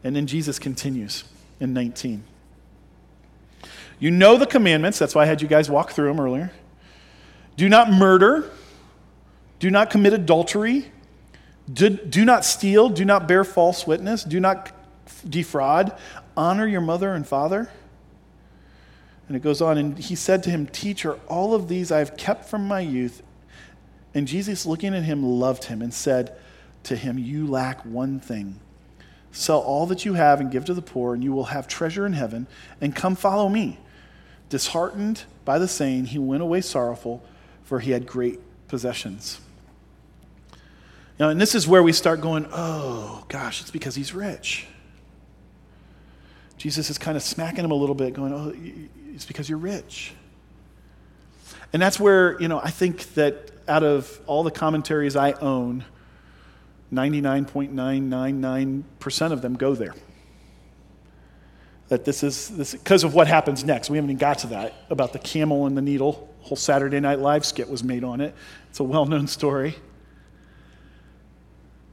And 0.06 0.16
then 0.16 0.26
Jesus 0.26 0.58
continues 0.58 1.26
in 1.60 1.74
19. 1.74 2.24
You 4.00 4.10
know 4.10 4.38
the 4.38 4.46
commandments. 4.46 4.98
That's 5.00 5.14
why 5.14 5.24
I 5.24 5.26
had 5.26 5.42
you 5.42 5.50
guys 5.50 5.70
walk 5.70 5.92
through 5.92 6.08
them 6.08 6.22
earlier. 6.22 6.54
Do 7.58 7.68
not 7.68 7.92
murder. 7.92 8.50
Do 9.60 9.70
not 9.70 9.90
commit 9.90 10.14
adultery. 10.14 10.90
Do, 11.72 11.90
do 11.90 12.24
not 12.24 12.46
steal, 12.46 12.88
do 12.88 13.04
not 13.04 13.28
bear 13.28 13.44
false 13.44 13.86
witness, 13.86 14.24
do 14.24 14.40
not 14.40 14.72
defraud, 15.28 15.98
honor 16.38 16.66
your 16.66 16.80
mother 16.80 17.14
and 17.14 17.28
father. 17.28 17.70
And 19.28 19.38
it 19.38 19.42
goes 19.42 19.62
on, 19.62 19.78
and 19.78 19.98
he 19.98 20.16
said 20.16 20.44
to 20.44 20.50
him, 20.50 20.68
Teacher, 20.68 21.14
all 21.28 21.56
of 21.56 21.68
these 21.68 21.92
I 21.92 22.00
have 22.00 22.18
kept 22.18 22.46
from 22.46 22.68
my 22.68 22.82
youth. 22.82 23.24
And 24.14 24.28
Jesus, 24.28 24.66
looking 24.66 24.94
at 24.94 25.04
him, 25.04 25.24
loved 25.24 25.66
him 25.66 25.82
and 25.82 25.94
said 25.94 26.36
to 26.84 26.96
him, 26.96 27.18
You 27.18 27.48
lack 27.48 27.86
one 27.86 28.20
thing. 28.20 28.60
Sell 29.32 29.60
all 29.60 29.88
that 29.88 30.06
you 30.06 30.14
have 30.14 30.40
and 30.40 30.52
give 30.52 30.66
to 30.66 30.74
the 30.74 30.82
poor, 30.82 31.14
and 31.14 31.24
you 31.24 31.32
will 31.32 31.46
have 31.46 31.68
treasure 31.68 32.06
in 32.06 32.14
heaven, 32.14 32.48
and 32.80 32.96
come 32.96 33.16
follow 33.16 33.50
me. 33.50 33.80
Disheartened 34.50 35.24
by 35.46 35.58
the 35.58 35.68
saying, 35.68 36.06
he 36.06 36.20
went 36.20 36.44
away 36.44 36.62
sorrowful, 36.62 37.24
for 37.64 37.80
he 37.80 37.92
had 37.92 38.06
great 38.06 38.40
possessions. 38.68 39.40
Now, 41.20 41.30
and 41.30 41.42
this 41.42 41.56
is 41.56 41.68
where 41.68 41.82
we 41.82 41.94
start 41.94 42.22
going, 42.22 42.48
oh, 42.52 43.26
gosh, 43.30 43.62
it's 43.62 43.72
because 43.72 43.96
he's 43.96 44.14
rich. 44.14 44.68
Jesus 46.58 46.90
is 46.90 46.98
kind 46.98 47.18
of 47.18 47.24
smacking 47.24 47.66
him 47.66 47.72
a 47.72 47.76
little 47.76 47.96
bit, 47.96 48.14
going, 48.14 48.34
oh, 48.34 48.54
it's 49.14 49.26
because 49.26 49.50
you're 49.50 49.58
rich. 49.58 50.14
And 51.74 51.82
that's 51.82 52.00
where, 52.00 52.40
you 52.42 52.48
know, 52.48 52.60
I 52.60 52.70
think 52.70 53.16
that 53.16 53.52
out 53.68 53.84
of 53.84 54.22
all 54.28 54.44
the 54.44 54.52
commentaries 54.52 55.16
I 55.16 55.32
own, 55.34 55.84
99.999% 56.94 59.32
of 59.32 59.42
them 59.42 59.56
go 59.56 59.74
there. 59.74 59.96
That 61.88 62.06
this 62.06 62.24
is 62.24 62.50
this 62.50 62.74
because 62.74 63.04
of 63.04 63.14
what 63.14 63.28
happens 63.28 63.64
next. 63.64 63.90
We 63.90 63.98
haven't 63.98 64.12
even 64.12 64.20
got 64.20 64.40
to 64.40 64.48
that 64.48 64.74
about 64.90 65.14
the 65.14 65.20
camel 65.20 65.66
and 65.66 65.76
the 65.76 65.82
needle. 65.82 66.30
whole 66.44 66.58
Saturday 66.58 67.00
Night 67.00 67.20
Live 67.20 67.46
skit 67.46 67.70
was 67.70 67.84
made 67.84 68.04
on 68.04 68.22
it. 68.22 68.36
It's 68.70 68.80
a 68.80 68.84
well-known 68.84 69.28
story. 69.28 69.76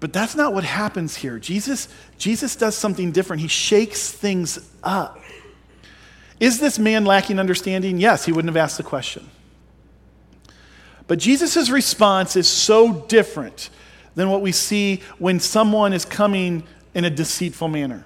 But 0.01 0.15
that's 0.15 0.35
not 0.35 0.55
what 0.55 0.65
happens 0.65 1.15
here. 1.17 1.39
Jesus, 1.39 1.89
Jesus 2.17 2.57
does 2.57 2.75
something 2.75 3.13
different. 3.13 3.43
He 3.43 3.49
shakes 3.49 4.11
things 4.11 4.59
up. 4.83 5.21
Is 6.41 6.59
this 6.59 6.79
man 6.79 7.05
lacking 7.05 7.39
understanding? 7.39 7.99
Yes, 7.99 8.25
he 8.25 8.33
wouldn't 8.33 8.49
have 8.49 8.57
asked 8.57 8.79
the 8.79 8.83
question. 8.83 9.29
But 11.07 11.19
Jesus' 11.19 11.69
response 11.69 12.35
is 12.35 12.49
so 12.49 12.93
different 12.93 13.69
than 14.15 14.31
what 14.31 14.41
we 14.41 14.53
see 14.53 15.03
when 15.19 15.39
someone 15.39 15.93
is 15.93 16.07
coming 16.07 16.63
in 16.95 17.05
a 17.05 17.11
deceitful 17.11 17.69
manner. 17.69 18.05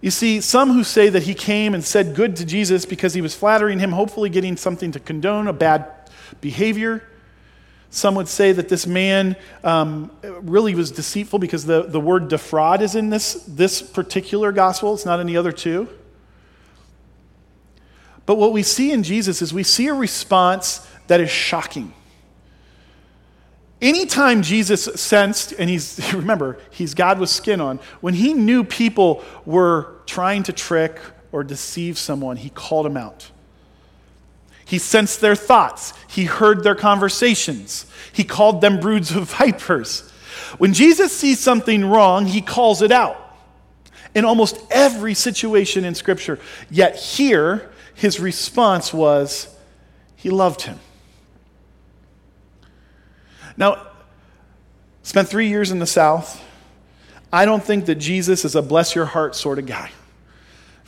You 0.00 0.12
see, 0.12 0.40
some 0.40 0.70
who 0.70 0.84
say 0.84 1.08
that 1.08 1.24
he 1.24 1.34
came 1.34 1.74
and 1.74 1.84
said 1.84 2.14
good 2.14 2.36
to 2.36 2.44
Jesus 2.44 2.86
because 2.86 3.14
he 3.14 3.20
was 3.20 3.34
flattering 3.34 3.80
him, 3.80 3.90
hopefully 3.90 4.30
getting 4.30 4.56
something 4.56 4.92
to 4.92 5.00
condone 5.00 5.48
a 5.48 5.52
bad 5.52 5.86
behavior. 6.40 7.02
Some 7.90 8.14
would 8.16 8.28
say 8.28 8.52
that 8.52 8.68
this 8.68 8.86
man 8.86 9.36
um, 9.64 10.10
really 10.22 10.74
was 10.74 10.90
deceitful 10.90 11.38
because 11.38 11.64
the, 11.64 11.82
the 11.82 12.00
word 12.00 12.28
defraud 12.28 12.82
is 12.82 12.94
in 12.94 13.08
this, 13.08 13.44
this 13.48 13.80
particular 13.80 14.52
gospel, 14.52 14.94
it's 14.94 15.06
not 15.06 15.20
in 15.20 15.26
the 15.26 15.36
other 15.36 15.52
two. 15.52 15.88
But 18.26 18.36
what 18.36 18.52
we 18.52 18.62
see 18.62 18.92
in 18.92 19.02
Jesus 19.02 19.40
is 19.40 19.54
we 19.54 19.62
see 19.62 19.86
a 19.86 19.94
response 19.94 20.86
that 21.06 21.18
is 21.18 21.30
shocking. 21.30 21.94
Anytime 23.80 24.42
Jesus 24.42 24.84
sensed, 24.84 25.52
and 25.52 25.70
he's, 25.70 26.12
remember, 26.12 26.58
he's 26.70 26.92
God 26.92 27.18
with 27.18 27.30
skin 27.30 27.60
on, 27.60 27.78
when 28.02 28.12
he 28.12 28.34
knew 28.34 28.64
people 28.64 29.24
were 29.46 29.94
trying 30.04 30.42
to 30.42 30.52
trick 30.52 31.00
or 31.32 31.42
deceive 31.42 31.96
someone, 31.96 32.36
he 32.36 32.50
called 32.50 32.84
them 32.84 32.98
out. 32.98 33.30
He 34.68 34.78
sensed 34.78 35.22
their 35.22 35.34
thoughts. 35.34 35.94
He 36.08 36.26
heard 36.26 36.62
their 36.62 36.74
conversations. 36.74 37.86
He 38.12 38.22
called 38.22 38.60
them 38.60 38.80
broods 38.80 39.10
of 39.16 39.30
vipers. 39.38 40.10
When 40.58 40.74
Jesus 40.74 41.16
sees 41.16 41.40
something 41.40 41.86
wrong, 41.86 42.26
he 42.26 42.42
calls 42.42 42.82
it 42.82 42.92
out 42.92 43.16
in 44.14 44.26
almost 44.26 44.58
every 44.70 45.14
situation 45.14 45.86
in 45.86 45.94
Scripture. 45.94 46.38
Yet 46.70 46.96
here, 46.96 47.70
his 47.94 48.20
response 48.20 48.92
was, 48.92 49.48
he 50.16 50.28
loved 50.28 50.60
him. 50.60 50.78
Now, 53.56 53.86
spent 55.02 55.28
three 55.28 55.48
years 55.48 55.70
in 55.70 55.78
the 55.78 55.86
South. 55.86 56.44
I 57.32 57.46
don't 57.46 57.64
think 57.64 57.86
that 57.86 57.94
Jesus 57.94 58.44
is 58.44 58.54
a 58.54 58.60
bless 58.60 58.94
your 58.94 59.06
heart 59.06 59.34
sort 59.34 59.58
of 59.58 59.64
guy. 59.64 59.90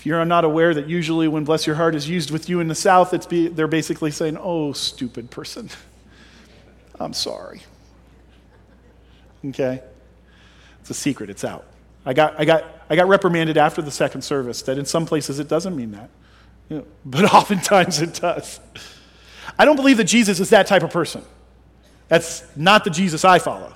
If 0.00 0.06
you're 0.06 0.24
not 0.24 0.46
aware 0.46 0.72
that 0.72 0.88
usually 0.88 1.28
when 1.28 1.44
bless 1.44 1.66
your 1.66 1.76
heart 1.76 1.94
is 1.94 2.08
used 2.08 2.30
with 2.30 2.48
you 2.48 2.60
in 2.60 2.68
the 2.68 2.74
South, 2.74 3.12
it's 3.12 3.26
be, 3.26 3.48
they're 3.48 3.68
basically 3.68 4.10
saying, 4.10 4.38
oh, 4.40 4.72
stupid 4.72 5.30
person. 5.30 5.68
I'm 6.98 7.12
sorry. 7.12 7.60
Okay? 9.44 9.82
It's 10.80 10.88
a 10.88 10.94
secret, 10.94 11.28
it's 11.28 11.44
out. 11.44 11.66
I 12.06 12.14
got, 12.14 12.40
I, 12.40 12.46
got, 12.46 12.64
I 12.88 12.96
got 12.96 13.08
reprimanded 13.08 13.58
after 13.58 13.82
the 13.82 13.90
second 13.90 14.22
service 14.22 14.62
that 14.62 14.78
in 14.78 14.86
some 14.86 15.04
places 15.04 15.38
it 15.38 15.48
doesn't 15.48 15.76
mean 15.76 15.90
that, 15.90 16.08
you 16.70 16.78
know, 16.78 16.86
but 17.04 17.34
oftentimes 17.34 18.00
it 18.00 18.14
does. 18.14 18.58
I 19.58 19.66
don't 19.66 19.76
believe 19.76 19.98
that 19.98 20.04
Jesus 20.04 20.40
is 20.40 20.48
that 20.48 20.66
type 20.66 20.82
of 20.82 20.88
person. 20.88 21.22
That's 22.08 22.42
not 22.56 22.84
the 22.84 22.90
Jesus 22.90 23.22
I 23.22 23.38
follow. 23.38 23.74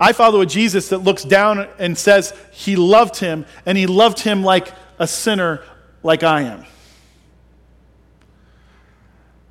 I 0.00 0.14
follow 0.14 0.40
a 0.40 0.46
Jesus 0.46 0.88
that 0.88 0.98
looks 0.98 1.22
down 1.22 1.68
and 1.78 1.96
says 1.96 2.34
he 2.50 2.74
loved 2.74 3.16
him, 3.16 3.44
and 3.66 3.76
he 3.76 3.86
loved 3.86 4.18
him 4.18 4.42
like 4.42 4.72
a 4.98 5.06
sinner, 5.06 5.62
like 6.02 6.22
I 6.22 6.42
am. 6.42 6.64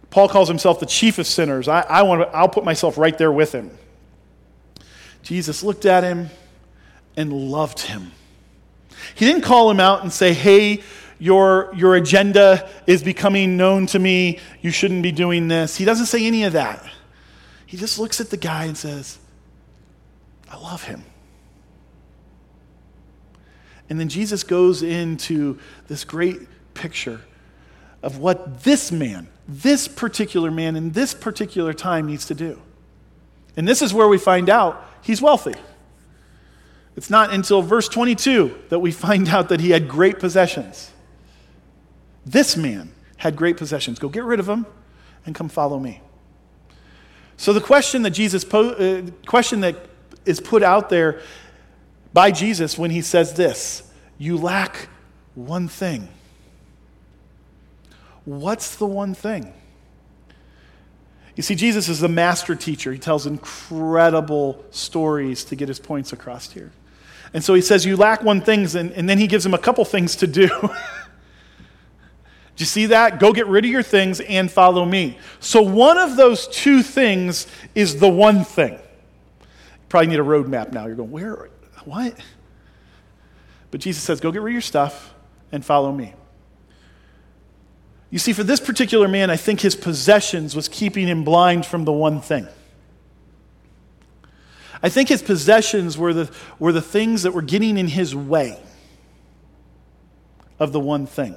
Paul 0.10 0.28
calls 0.28 0.48
himself 0.48 0.80
the 0.80 0.88
chief 0.88 1.20
of 1.20 1.28
sinners. 1.28 1.68
I, 1.68 1.82
I 1.82 2.02
want 2.02 2.22
to, 2.22 2.36
I'll 2.36 2.50
put 2.50 2.66
myself 2.66 2.98
right 2.98 3.16
there 3.16 3.32
with 3.32 3.52
him. 3.52 3.70
Jesus 5.22 5.62
looked 5.62 5.86
at 5.86 6.04
him 6.04 6.30
and 7.16 7.32
loved 7.32 7.82
him. 7.82 8.12
He 9.14 9.26
didn't 9.26 9.44
call 9.44 9.70
him 9.70 9.80
out 9.80 10.02
and 10.02 10.12
say, 10.12 10.34
Hey, 10.34 10.82
your, 11.20 11.72
your 11.76 11.96
agenda 11.96 12.68
is 12.88 13.04
becoming 13.04 13.58
known 13.58 13.86
to 13.88 14.00
me. 14.00 14.40
You 14.62 14.72
shouldn't 14.72 15.04
be 15.04 15.12
doing 15.12 15.48
this. 15.48 15.76
He 15.78 15.86
doesn't 15.86 16.08
say 16.08 16.26
any 16.26 16.46
of 16.46 16.54
that. 16.54 16.84
He 17.66 17.78
just 17.78 18.00
looks 18.00 18.20
at 18.20 18.30
the 18.30 18.38
guy 18.38 18.66
and 18.66 18.76
says, 18.76 19.20
I 20.50 20.58
love 20.58 20.84
him. 20.84 21.04
And 23.90 24.00
then 24.00 24.10
Jesus 24.10 24.44
goes 24.44 24.84
into 24.84 25.58
this 25.88 26.04
great 26.04 26.42
picture 26.74 27.22
of 28.04 28.18
what 28.18 28.64
this 28.64 28.92
man, 28.92 29.28
this 29.48 29.88
particular 29.88 30.52
man 30.52 30.76
in 30.76 30.92
this 30.92 31.14
particular 31.14 31.74
time 31.74 32.06
needs 32.06 32.26
to 32.26 32.36
do. 32.36 32.62
And 33.58 33.68
this 33.68 33.82
is 33.82 33.94
where 33.94 34.08
we 34.08 34.18
find 34.18 34.50
out 34.50 34.86
he's 35.02 35.22
wealthy. 35.22 35.56
It's 36.96 37.10
not 37.10 37.34
until 37.34 37.62
verse 37.62 37.88
22 37.88 38.58
that 38.70 38.80
we 38.80 38.92
find 38.92 39.30
out 39.30 39.50
that 39.50 39.60
he 39.60 39.72
had 39.72 39.88
great 39.88 40.20
possessions. 40.20 40.92
This 42.26 42.56
man 42.56 42.92
had 43.18 43.36
great 43.36 43.58
possessions. 43.58 44.00
Go 44.00 44.10
get 44.10 44.24
rid 44.24 44.40
of 44.40 44.46
them 44.46 44.66
and 45.26 45.34
come 45.34 45.50
follow 45.50 45.80
me. 45.80 46.02
So 47.38 47.54
the 47.54 47.62
question 47.62 48.02
that 48.04 48.12
Jesus 48.12 48.44
po- 48.44 48.72
uh, 48.72 49.02
question 49.26 49.62
that 49.62 49.89
is 50.30 50.40
put 50.40 50.62
out 50.64 50.90
there 50.90 51.22
by 52.14 52.32
Jesus 52.32 52.78
when 52.78 52.92
he 52.92 53.02
says 53.02 53.34
this 53.34 53.84
You 54.18 54.38
lack 54.38 54.88
one 55.36 55.68
thing. 55.68 56.08
What's 58.26 58.76
the 58.76 58.86
one 58.86 59.16
thing? 59.16 59.54
You 61.36 61.44
see, 61.44 61.56
Jesus 61.56 61.88
is 61.90 62.00
the 62.00 62.10
master 62.10 62.54
teacher. 62.54 62.92
He 62.92 63.00
tells 63.00 63.26
incredible 63.26 64.64
stories 64.72 65.46
to 65.46 65.56
get 65.56 65.68
his 65.68 65.80
points 65.80 66.14
across 66.14 66.52
here. 66.52 66.72
And 67.34 67.44
so 67.44 67.54
he 67.54 67.62
says, 67.62 67.86
You 67.86 67.98
lack 67.98 68.24
one 68.24 68.42
thing, 68.42 68.68
and, 68.76 68.92
and 68.92 69.10
then 69.10 69.18
he 69.18 69.28
gives 69.28 69.46
him 69.46 69.54
a 69.54 69.58
couple 69.58 69.84
things 69.86 70.16
to 70.18 70.28
do. 70.28 70.48
do 70.60 70.70
you 72.58 72.66
see 72.66 72.88
that? 72.88 73.20
Go 73.20 73.34
get 73.34 73.48
rid 73.48 73.66
of 73.66 73.72
your 73.72 73.84
things 73.84 74.20
and 74.20 74.52
follow 74.52 74.86
me. 74.86 75.18
So, 75.40 75.62
one 75.62 75.98
of 75.98 76.18
those 76.18 76.48
two 76.48 76.84
things 76.84 77.48
is 77.74 78.00
the 78.00 78.10
one 78.10 78.44
thing. 78.44 78.78
Probably 79.90 80.08
need 80.08 80.20
a 80.20 80.24
roadmap 80.24 80.72
now. 80.72 80.86
You're 80.86 80.96
going, 80.96 81.12
where? 81.12 81.50
What? 81.84 82.16
But 83.72 83.82
Jesus 83.82 84.04
says, 84.04 84.20
go 84.20 84.32
get 84.32 84.42
rid 84.42 84.52
of 84.52 84.54
your 84.54 84.62
stuff 84.62 85.14
and 85.52 85.66
follow 85.66 85.92
me. 85.92 86.14
You 88.12 88.18
see, 88.18 88.34
for 88.34 88.44
this 88.44 88.60
particular 88.60 89.08
man, 89.08 89.30
I 89.30 89.36
think 89.36 89.62
his 89.62 89.76
possessions 89.76 90.56
was 90.56 90.68
keeping 90.68 91.08
him 91.08 91.24
blind 91.24 91.66
from 91.66 91.86
the 91.86 91.92
one 91.92 92.22
thing. 92.22 92.48
I 94.82 94.90
think 94.90 95.10
his 95.10 95.22
possessions 95.22 95.98
were 95.98 96.14
the, 96.14 96.32
were 96.58 96.72
the 96.72 96.82
things 96.82 97.24
that 97.24 97.34
were 97.34 97.42
getting 97.42 97.78
in 97.78 97.88
his 97.88 98.16
way 98.16 98.60
of 100.58 100.72
the 100.72 100.80
one 100.80 101.06
thing. 101.06 101.36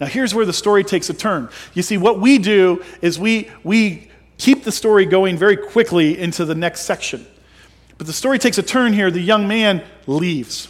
Now, 0.00 0.06
here's 0.06 0.34
where 0.34 0.46
the 0.46 0.52
story 0.52 0.84
takes 0.84 1.10
a 1.10 1.14
turn. 1.14 1.48
You 1.74 1.82
see, 1.82 1.96
what 1.96 2.20
we 2.20 2.38
do 2.38 2.82
is 3.02 3.18
we, 3.18 3.50
we 3.62 4.10
keep 4.38 4.64
the 4.64 4.72
story 4.72 5.06
going 5.06 5.36
very 5.36 5.56
quickly 5.56 6.18
into 6.18 6.44
the 6.44 6.54
next 6.54 6.82
section. 6.82 7.26
But 7.98 8.06
the 8.06 8.12
story 8.12 8.38
takes 8.38 8.58
a 8.58 8.62
turn 8.62 8.92
here. 8.92 9.10
The 9.10 9.20
young 9.20 9.46
man 9.46 9.84
leaves. 10.06 10.68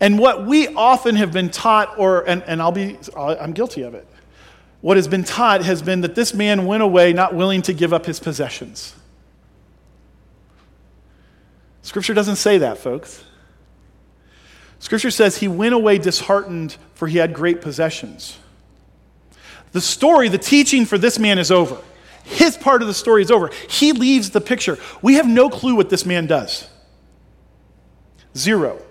And 0.00 0.18
what 0.18 0.46
we 0.46 0.68
often 0.68 1.16
have 1.16 1.32
been 1.32 1.50
taught, 1.50 1.98
or, 1.98 2.28
and, 2.28 2.42
and 2.44 2.62
I'll 2.62 2.72
be, 2.72 2.98
I'm 3.16 3.52
guilty 3.52 3.82
of 3.82 3.94
it, 3.94 4.06
what 4.80 4.96
has 4.96 5.08
been 5.08 5.24
taught 5.24 5.62
has 5.62 5.82
been 5.82 6.02
that 6.02 6.14
this 6.14 6.32
man 6.34 6.66
went 6.66 6.82
away 6.82 7.12
not 7.12 7.34
willing 7.34 7.62
to 7.62 7.72
give 7.72 7.92
up 7.92 8.06
his 8.06 8.20
possessions. 8.20 8.94
Scripture 11.82 12.14
doesn't 12.14 12.36
say 12.36 12.58
that, 12.58 12.78
folks. 12.78 13.24
Scripture 14.78 15.10
says 15.10 15.38
he 15.38 15.48
went 15.48 15.74
away 15.74 15.98
disheartened, 15.98 16.76
for 16.94 17.08
he 17.08 17.18
had 17.18 17.34
great 17.34 17.60
possessions. 17.60 18.38
The 19.72 19.80
story, 19.80 20.28
the 20.28 20.38
teaching 20.38 20.84
for 20.86 20.96
this 20.96 21.18
man 21.18 21.38
is 21.38 21.50
over. 21.50 21.78
His 22.28 22.56
part 22.58 22.82
of 22.82 22.88
the 22.88 22.94
story 22.94 23.22
is 23.22 23.30
over. 23.30 23.50
He 23.68 23.92
leaves 23.92 24.30
the 24.30 24.40
picture. 24.40 24.78
We 25.00 25.14
have 25.14 25.26
no 25.26 25.48
clue 25.48 25.74
what 25.74 25.88
this 25.88 26.04
man 26.04 26.26
does. 26.26 26.68
Zero. 28.36 28.82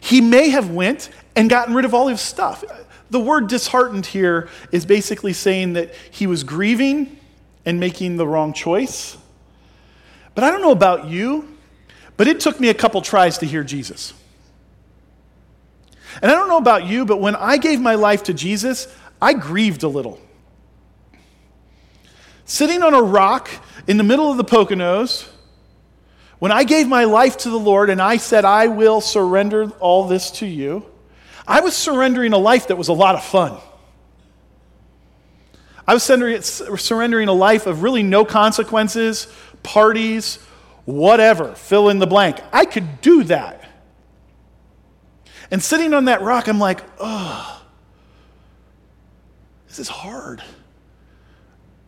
He 0.00 0.20
may 0.20 0.50
have 0.50 0.70
went 0.70 1.08
and 1.34 1.48
gotten 1.48 1.74
rid 1.74 1.86
of 1.86 1.94
all 1.94 2.08
his 2.08 2.20
stuff. 2.20 2.62
The 3.08 3.18
word 3.18 3.48
disheartened 3.48 4.04
here 4.04 4.48
is 4.72 4.84
basically 4.84 5.32
saying 5.32 5.72
that 5.72 5.94
he 6.10 6.26
was 6.26 6.44
grieving 6.44 7.18
and 7.64 7.80
making 7.80 8.18
the 8.18 8.26
wrong 8.26 8.52
choice. 8.52 9.16
But 10.34 10.44
I 10.44 10.50
don't 10.50 10.60
know 10.60 10.72
about 10.72 11.06
you, 11.06 11.56
but 12.18 12.28
it 12.28 12.40
took 12.40 12.60
me 12.60 12.68
a 12.68 12.74
couple 12.74 13.00
tries 13.00 13.38
to 13.38 13.46
hear 13.46 13.64
Jesus. 13.64 14.12
And 16.20 16.30
I 16.30 16.34
don't 16.34 16.48
know 16.48 16.58
about 16.58 16.86
you, 16.86 17.06
but 17.06 17.20
when 17.20 17.34
I 17.34 17.56
gave 17.56 17.80
my 17.80 17.94
life 17.94 18.24
to 18.24 18.34
Jesus, 18.34 18.86
I 19.22 19.32
grieved 19.32 19.82
a 19.82 19.88
little. 19.88 20.20
Sitting 22.44 22.82
on 22.82 22.94
a 22.94 23.02
rock 23.02 23.50
in 23.86 23.96
the 23.96 24.04
middle 24.04 24.30
of 24.30 24.36
the 24.36 24.44
Poconos, 24.44 25.28
when 26.38 26.52
I 26.52 26.64
gave 26.64 26.86
my 26.86 27.04
life 27.04 27.38
to 27.38 27.50
the 27.50 27.58
Lord 27.58 27.88
and 27.88 28.02
I 28.02 28.18
said, 28.18 28.44
I 28.44 28.66
will 28.66 29.00
surrender 29.00 29.70
all 29.80 30.06
this 30.06 30.30
to 30.32 30.46
you, 30.46 30.84
I 31.46 31.60
was 31.60 31.76
surrendering 31.76 32.32
a 32.32 32.38
life 32.38 32.68
that 32.68 32.76
was 32.76 32.88
a 32.88 32.92
lot 32.92 33.14
of 33.14 33.24
fun. 33.24 33.58
I 35.86 35.92
was 35.94 36.02
surrendering 36.02 37.28
a 37.28 37.32
life 37.32 37.66
of 37.66 37.82
really 37.82 38.02
no 38.02 38.24
consequences, 38.24 39.26
parties, 39.62 40.36
whatever, 40.86 41.54
fill 41.54 41.90
in 41.90 41.98
the 41.98 42.06
blank. 42.06 42.40
I 42.52 42.64
could 42.64 43.00
do 43.02 43.24
that. 43.24 43.62
And 45.50 45.62
sitting 45.62 45.92
on 45.92 46.06
that 46.06 46.22
rock, 46.22 46.48
I'm 46.48 46.58
like, 46.58 46.80
oh, 46.98 47.62
this 49.68 49.78
is 49.78 49.88
hard. 49.88 50.42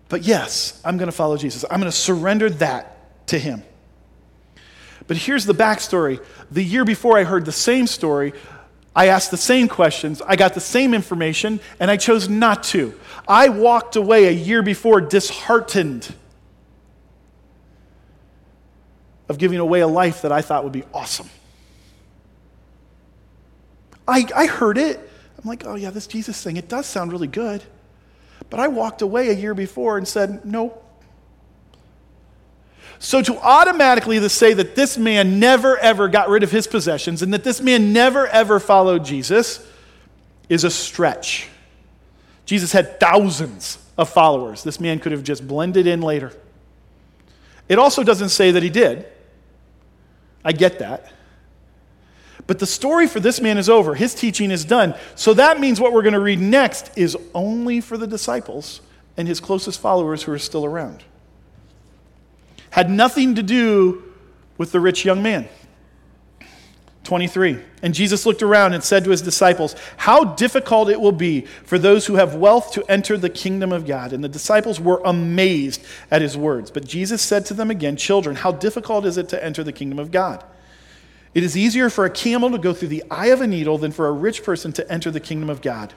But 0.08 0.22
yes, 0.22 0.80
I'm 0.84 0.96
going 0.96 1.10
to 1.10 1.16
follow 1.16 1.36
Jesus. 1.36 1.64
I'm 1.70 1.80
going 1.80 1.90
to 1.90 1.96
surrender 1.96 2.50
that 2.50 3.26
to 3.28 3.38
him. 3.38 3.62
But 5.06 5.16
here's 5.16 5.44
the 5.44 5.54
backstory. 5.54 6.24
The 6.50 6.62
year 6.62 6.84
before 6.84 7.18
I 7.18 7.24
heard 7.24 7.44
the 7.44 7.52
same 7.52 7.86
story, 7.86 8.32
I 8.94 9.08
asked 9.08 9.30
the 9.30 9.36
same 9.36 9.68
questions, 9.68 10.22
I 10.22 10.36
got 10.36 10.54
the 10.54 10.60
same 10.60 10.94
information, 10.94 11.60
and 11.78 11.90
I 11.90 11.98
chose 11.98 12.28
not 12.28 12.62
to. 12.64 12.98
I 13.28 13.50
walked 13.50 13.96
away 13.96 14.26
a 14.26 14.30
year 14.30 14.62
before 14.62 15.02
disheartened 15.02 16.14
of 19.28 19.38
giving 19.38 19.58
away 19.58 19.80
a 19.80 19.86
life 19.86 20.22
that 20.22 20.32
I 20.32 20.40
thought 20.40 20.64
would 20.64 20.72
be 20.72 20.84
awesome. 20.94 21.28
I, 24.08 24.26
I 24.34 24.46
heard 24.46 24.78
it. 24.78 24.98
I'm 25.38 25.48
like, 25.48 25.66
oh, 25.66 25.74
yeah, 25.74 25.90
this 25.90 26.06
Jesus 26.06 26.42
thing, 26.42 26.56
it 26.56 26.68
does 26.68 26.86
sound 26.86 27.12
really 27.12 27.26
good. 27.26 27.62
But 28.50 28.60
I 28.60 28.68
walked 28.68 29.02
away 29.02 29.28
a 29.28 29.32
year 29.32 29.54
before 29.54 29.98
and 29.98 30.06
said, 30.06 30.44
nope. 30.44 30.82
So 32.98 33.20
to 33.22 33.36
automatically 33.38 34.20
to 34.20 34.28
say 34.28 34.54
that 34.54 34.74
this 34.74 34.96
man 34.96 35.38
never 35.38 35.76
ever 35.78 36.08
got 36.08 36.28
rid 36.28 36.42
of 36.42 36.50
his 36.50 36.66
possessions 36.66 37.22
and 37.22 37.32
that 37.34 37.44
this 37.44 37.60
man 37.60 37.92
never 37.92 38.26
ever 38.26 38.58
followed 38.58 39.04
Jesus 39.04 39.66
is 40.48 40.64
a 40.64 40.70
stretch. 40.70 41.48
Jesus 42.46 42.72
had 42.72 42.98
thousands 43.00 43.78
of 43.98 44.08
followers. 44.08 44.62
This 44.62 44.80
man 44.80 44.98
could 44.98 45.12
have 45.12 45.24
just 45.24 45.46
blended 45.46 45.86
in 45.86 46.00
later. 46.00 46.32
It 47.68 47.78
also 47.78 48.02
doesn't 48.02 48.28
say 48.28 48.52
that 48.52 48.62
he 48.62 48.70
did. 48.70 49.06
I 50.44 50.52
get 50.52 50.78
that. 50.78 51.12
But 52.46 52.58
the 52.60 52.66
story 52.66 53.06
for 53.06 53.18
this 53.18 53.40
man 53.40 53.58
is 53.58 53.68
over. 53.68 53.94
His 53.94 54.14
teaching 54.14 54.50
is 54.50 54.64
done. 54.64 54.94
So 55.16 55.34
that 55.34 55.58
means 55.58 55.80
what 55.80 55.92
we're 55.92 56.02
going 56.02 56.14
to 56.14 56.20
read 56.20 56.40
next 56.40 56.96
is 56.96 57.16
only 57.34 57.80
for 57.80 57.96
the 57.96 58.06
disciples 58.06 58.80
and 59.16 59.26
his 59.26 59.40
closest 59.40 59.80
followers 59.80 60.22
who 60.22 60.32
are 60.32 60.38
still 60.38 60.64
around. 60.64 61.02
Had 62.70 62.90
nothing 62.90 63.34
to 63.34 63.42
do 63.42 64.04
with 64.58 64.70
the 64.70 64.80
rich 64.80 65.04
young 65.04 65.22
man. 65.22 65.48
23. 67.04 67.58
And 67.82 67.94
Jesus 67.94 68.26
looked 68.26 68.42
around 68.42 68.74
and 68.74 68.82
said 68.82 69.04
to 69.04 69.10
his 69.10 69.22
disciples, 69.22 69.76
How 69.96 70.24
difficult 70.24 70.90
it 70.90 71.00
will 71.00 71.12
be 71.12 71.42
for 71.64 71.78
those 71.78 72.06
who 72.06 72.16
have 72.16 72.34
wealth 72.34 72.72
to 72.72 72.84
enter 72.90 73.16
the 73.16 73.30
kingdom 73.30 73.70
of 73.72 73.86
God. 73.86 74.12
And 74.12 74.22
the 74.22 74.28
disciples 74.28 74.80
were 74.80 75.00
amazed 75.04 75.84
at 76.10 76.20
his 76.20 76.36
words. 76.36 76.70
But 76.70 76.84
Jesus 76.84 77.22
said 77.22 77.46
to 77.46 77.54
them 77.54 77.70
again, 77.70 77.96
Children, 77.96 78.36
how 78.36 78.52
difficult 78.52 79.06
is 79.06 79.16
it 79.18 79.28
to 79.30 79.42
enter 79.42 79.62
the 79.62 79.72
kingdom 79.72 80.00
of 80.00 80.10
God? 80.10 80.44
It 81.36 81.44
is 81.44 81.54
easier 81.54 81.90
for 81.90 82.06
a 82.06 82.10
camel 82.10 82.50
to 82.52 82.56
go 82.56 82.72
through 82.72 82.88
the 82.88 83.04
eye 83.10 83.26
of 83.26 83.42
a 83.42 83.46
needle 83.46 83.76
than 83.76 83.92
for 83.92 84.06
a 84.06 84.10
rich 84.10 84.42
person 84.42 84.72
to 84.72 84.90
enter 84.90 85.10
the 85.10 85.20
kingdom 85.20 85.50
of 85.50 85.60
God. 85.60 85.92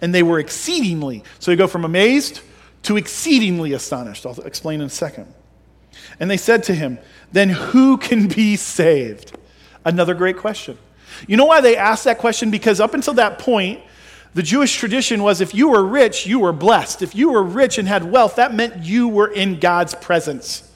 And 0.00 0.14
they 0.14 0.22
were 0.22 0.38
exceedingly, 0.38 1.22
so 1.38 1.50
you 1.50 1.58
go 1.58 1.66
from 1.66 1.84
amazed 1.84 2.40
to 2.84 2.96
exceedingly 2.96 3.74
astonished. 3.74 4.24
I'll 4.24 4.40
explain 4.46 4.80
in 4.80 4.86
a 4.86 4.88
second. 4.88 5.26
And 6.18 6.30
they 6.30 6.38
said 6.38 6.62
to 6.64 6.74
him, 6.74 6.98
Then 7.32 7.50
who 7.50 7.98
can 7.98 8.28
be 8.28 8.56
saved? 8.56 9.36
Another 9.84 10.14
great 10.14 10.38
question. 10.38 10.78
You 11.26 11.36
know 11.36 11.44
why 11.44 11.60
they 11.60 11.76
asked 11.76 12.04
that 12.04 12.16
question? 12.16 12.50
Because 12.50 12.80
up 12.80 12.94
until 12.94 13.12
that 13.12 13.38
point, 13.38 13.82
the 14.32 14.42
Jewish 14.42 14.74
tradition 14.74 15.22
was 15.22 15.42
if 15.42 15.54
you 15.54 15.68
were 15.68 15.84
rich, 15.84 16.26
you 16.26 16.40
were 16.40 16.54
blessed. 16.54 17.02
If 17.02 17.14
you 17.14 17.32
were 17.32 17.42
rich 17.42 17.76
and 17.76 17.86
had 17.86 18.10
wealth, 18.10 18.36
that 18.36 18.54
meant 18.54 18.84
you 18.84 19.06
were 19.06 19.28
in 19.28 19.60
God's 19.60 19.94
presence. 19.94 20.67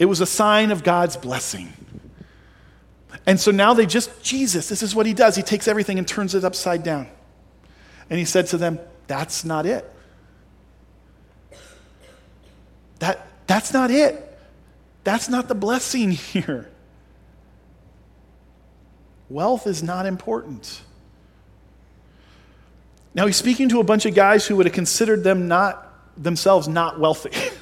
It 0.00 0.06
was 0.06 0.22
a 0.22 0.26
sign 0.26 0.70
of 0.70 0.82
God's 0.82 1.18
blessing. 1.18 1.74
And 3.26 3.38
so 3.38 3.50
now 3.50 3.74
they 3.74 3.84
just, 3.84 4.22
Jesus, 4.22 4.66
this 4.70 4.82
is 4.82 4.94
what 4.94 5.04
he 5.04 5.12
does. 5.12 5.36
He 5.36 5.42
takes 5.42 5.68
everything 5.68 5.98
and 5.98 6.08
turns 6.08 6.34
it 6.34 6.42
upside 6.42 6.82
down. 6.82 7.06
And 8.08 8.18
he 8.18 8.24
said 8.24 8.46
to 8.48 8.56
them, 8.56 8.80
That's 9.08 9.44
not 9.44 9.66
it. 9.66 9.84
That, 13.00 13.26
that's 13.46 13.74
not 13.74 13.90
it. 13.90 14.38
That's 15.04 15.28
not 15.28 15.48
the 15.48 15.54
blessing 15.54 16.10
here. 16.12 16.70
Wealth 19.28 19.66
is 19.66 19.82
not 19.82 20.06
important. 20.06 20.80
Now 23.14 23.26
he's 23.26 23.36
speaking 23.36 23.68
to 23.68 23.80
a 23.80 23.84
bunch 23.84 24.06
of 24.06 24.14
guys 24.14 24.46
who 24.46 24.56
would 24.56 24.64
have 24.64 24.74
considered 24.74 25.24
them 25.24 25.46
not 25.46 25.86
themselves 26.16 26.68
not 26.68 26.98
wealthy. 26.98 27.32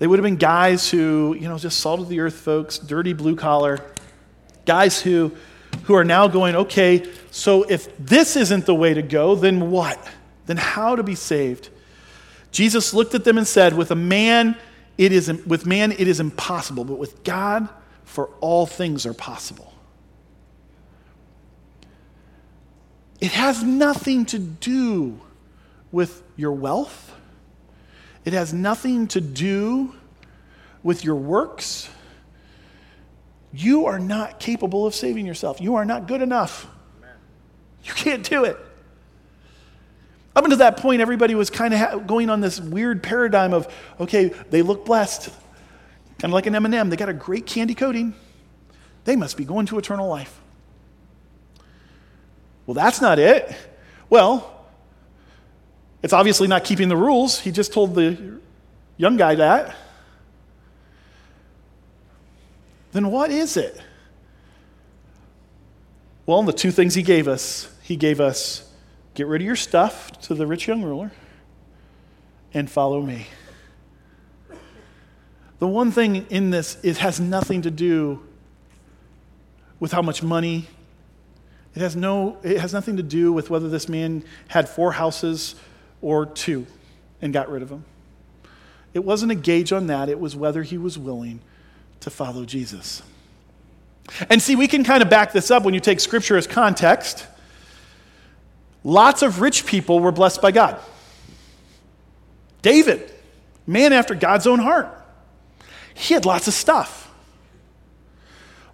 they 0.00 0.08
would 0.08 0.18
have 0.18 0.24
been 0.24 0.36
guys 0.36 0.90
who, 0.90 1.36
you 1.38 1.48
know, 1.48 1.58
just 1.58 1.78
salt 1.78 2.00
of 2.00 2.08
the 2.08 2.18
earth 2.18 2.34
folks, 2.34 2.78
dirty 2.78 3.12
blue 3.12 3.36
collar, 3.36 3.78
guys 4.66 5.00
who 5.00 5.30
who 5.84 5.94
are 5.94 6.04
now 6.04 6.26
going, 6.26 6.56
okay, 6.56 7.08
so 7.30 7.62
if 7.64 7.96
this 7.98 8.36
isn't 8.36 8.66
the 8.66 8.74
way 8.74 8.94
to 8.94 9.02
go, 9.02 9.34
then 9.34 9.70
what? 9.70 10.04
Then 10.46 10.56
how 10.56 10.96
to 10.96 11.02
be 11.02 11.14
saved? 11.14 11.68
Jesus 12.50 12.92
looked 12.92 13.14
at 13.14 13.24
them 13.24 13.38
and 13.38 13.46
said, 13.46 13.74
with 13.74 13.90
a 13.90 13.96
man 13.96 14.56
it 14.98 15.12
is, 15.12 15.32
with 15.46 15.64
man, 15.64 15.92
it 15.92 16.08
is 16.08 16.20
impossible, 16.20 16.84
but 16.84 16.98
with 16.98 17.24
God, 17.24 17.68
for 18.04 18.26
all 18.40 18.66
things 18.66 19.06
are 19.06 19.14
possible. 19.14 19.72
It 23.20 23.32
has 23.32 23.62
nothing 23.62 24.26
to 24.26 24.38
do 24.38 25.20
with 25.92 26.22
your 26.36 26.52
wealth. 26.52 27.14
It 28.24 28.32
has 28.32 28.52
nothing 28.52 29.06
to 29.08 29.20
do 29.20 29.94
with 30.82 31.04
your 31.04 31.16
works. 31.16 31.88
You 33.52 33.86
are 33.86 33.98
not 33.98 34.38
capable 34.38 34.86
of 34.86 34.94
saving 34.94 35.26
yourself. 35.26 35.60
You 35.60 35.76
are 35.76 35.84
not 35.84 36.06
good 36.06 36.22
enough. 36.22 36.66
You 37.82 37.92
can't 37.94 38.28
do 38.28 38.44
it. 38.44 38.58
Up 40.36 40.44
until 40.44 40.58
that 40.58 40.76
point, 40.76 41.00
everybody 41.00 41.34
was 41.34 41.50
kind 41.50 41.74
of 41.74 41.80
ha- 41.80 41.98
going 41.98 42.30
on 42.30 42.40
this 42.40 42.60
weird 42.60 43.02
paradigm 43.02 43.52
of, 43.52 43.72
okay, 43.98 44.28
they 44.50 44.62
look 44.62 44.84
blessed, 44.84 45.30
kind 46.18 46.30
of 46.30 46.32
like 46.32 46.46
an 46.46 46.54
M&M. 46.54 46.90
They 46.90 46.96
got 46.96 47.08
a 47.08 47.14
great 47.14 47.46
candy 47.46 47.74
coating. 47.74 48.14
They 49.04 49.16
must 49.16 49.36
be 49.36 49.44
going 49.44 49.66
to 49.66 49.78
eternal 49.78 50.08
life. 50.08 50.40
Well, 52.66 52.74
that's 52.74 53.00
not 53.00 53.18
it. 53.18 53.52
Well, 54.08 54.59
it's 56.02 56.12
obviously 56.12 56.48
not 56.48 56.64
keeping 56.64 56.88
the 56.88 56.96
rules. 56.96 57.40
He 57.40 57.50
just 57.50 57.72
told 57.72 57.94
the 57.94 58.38
young 58.96 59.16
guy 59.16 59.34
that. 59.36 59.76
Then 62.92 63.10
what 63.10 63.30
is 63.30 63.56
it? 63.56 63.80
Well, 66.26 66.42
the 66.42 66.52
two 66.52 66.70
things 66.70 66.94
he 66.94 67.02
gave 67.02 67.28
us, 67.28 67.72
he 67.82 67.96
gave 67.96 68.20
us 68.20 68.70
Get 69.14 69.26
rid 69.26 69.42
of 69.42 69.46
your 69.46 69.56
stuff 69.56 70.12
to 70.22 70.34
the 70.34 70.46
rich 70.46 70.66
young 70.66 70.82
ruler 70.82 71.10
and 72.54 72.70
follow 72.70 73.02
me. 73.02 73.26
The 75.58 75.68
one 75.68 75.90
thing 75.92 76.26
in 76.30 76.50
this, 76.50 76.78
it 76.82 76.98
has 76.98 77.20
nothing 77.20 77.62
to 77.62 77.70
do 77.70 78.26
with 79.78 79.92
how 79.92 80.00
much 80.00 80.22
money. 80.22 80.68
It 81.74 81.80
has, 81.80 81.96
no, 81.96 82.38
it 82.42 82.58
has 82.58 82.72
nothing 82.72 82.96
to 82.96 83.02
do 83.02 83.32
with 83.32 83.50
whether 83.50 83.68
this 83.68 83.88
man 83.88 84.24
had 84.48 84.68
four 84.68 84.92
houses 84.92 85.54
or 86.02 86.26
two 86.26 86.66
and 87.20 87.32
got 87.32 87.50
rid 87.50 87.62
of 87.62 87.68
them. 87.68 87.84
It 88.92 89.04
wasn't 89.04 89.32
a 89.32 89.36
gauge 89.36 89.72
on 89.72 89.86
that, 89.86 90.08
it 90.08 90.18
was 90.18 90.34
whether 90.34 90.62
he 90.62 90.78
was 90.78 90.98
willing 90.98 91.40
to 92.00 92.10
follow 92.10 92.44
Jesus. 92.44 93.02
And 94.28 94.42
see, 94.42 94.56
we 94.56 94.66
can 94.66 94.82
kind 94.82 95.02
of 95.02 95.10
back 95.10 95.32
this 95.32 95.50
up 95.50 95.62
when 95.62 95.74
you 95.74 95.80
take 95.80 96.00
scripture 96.00 96.36
as 96.36 96.46
context. 96.46 97.26
Lots 98.82 99.22
of 99.22 99.40
rich 99.40 99.66
people 99.66 100.00
were 100.00 100.10
blessed 100.10 100.42
by 100.42 100.50
God. 100.50 100.80
David, 102.62 103.12
man 103.66 103.92
after 103.92 104.14
God's 104.14 104.46
own 104.46 104.58
heart, 104.58 104.88
he 105.94 106.14
had 106.14 106.24
lots 106.24 106.48
of 106.48 106.54
stuff. 106.54 107.10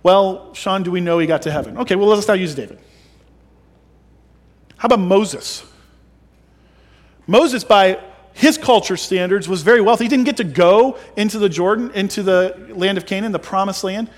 Well, 0.02 0.54
Sean, 0.54 0.84
do 0.84 0.90
we 0.90 1.00
know 1.00 1.18
he 1.18 1.26
got 1.26 1.42
to 1.42 1.50
heaven? 1.50 1.78
Okay, 1.78 1.96
well, 1.96 2.08
let's 2.08 2.28
now 2.28 2.34
use 2.34 2.54
David. 2.54 2.78
How 4.76 4.86
about 4.86 5.00
Moses? 5.00 5.64
Moses, 7.26 7.64
by 7.64 8.00
his 8.32 8.58
culture 8.58 8.96
standards, 8.96 9.48
was 9.48 9.62
very 9.62 9.80
wealthy. 9.80 10.04
He 10.04 10.08
didn't 10.08 10.26
get 10.26 10.36
to 10.38 10.44
go 10.44 10.98
into 11.16 11.38
the 11.38 11.48
Jordan, 11.48 11.90
into 11.92 12.22
the 12.22 12.72
land 12.74 12.98
of 12.98 13.06
Canaan, 13.06 13.32
the 13.32 13.38
promised 13.38 13.82
land, 13.82 14.10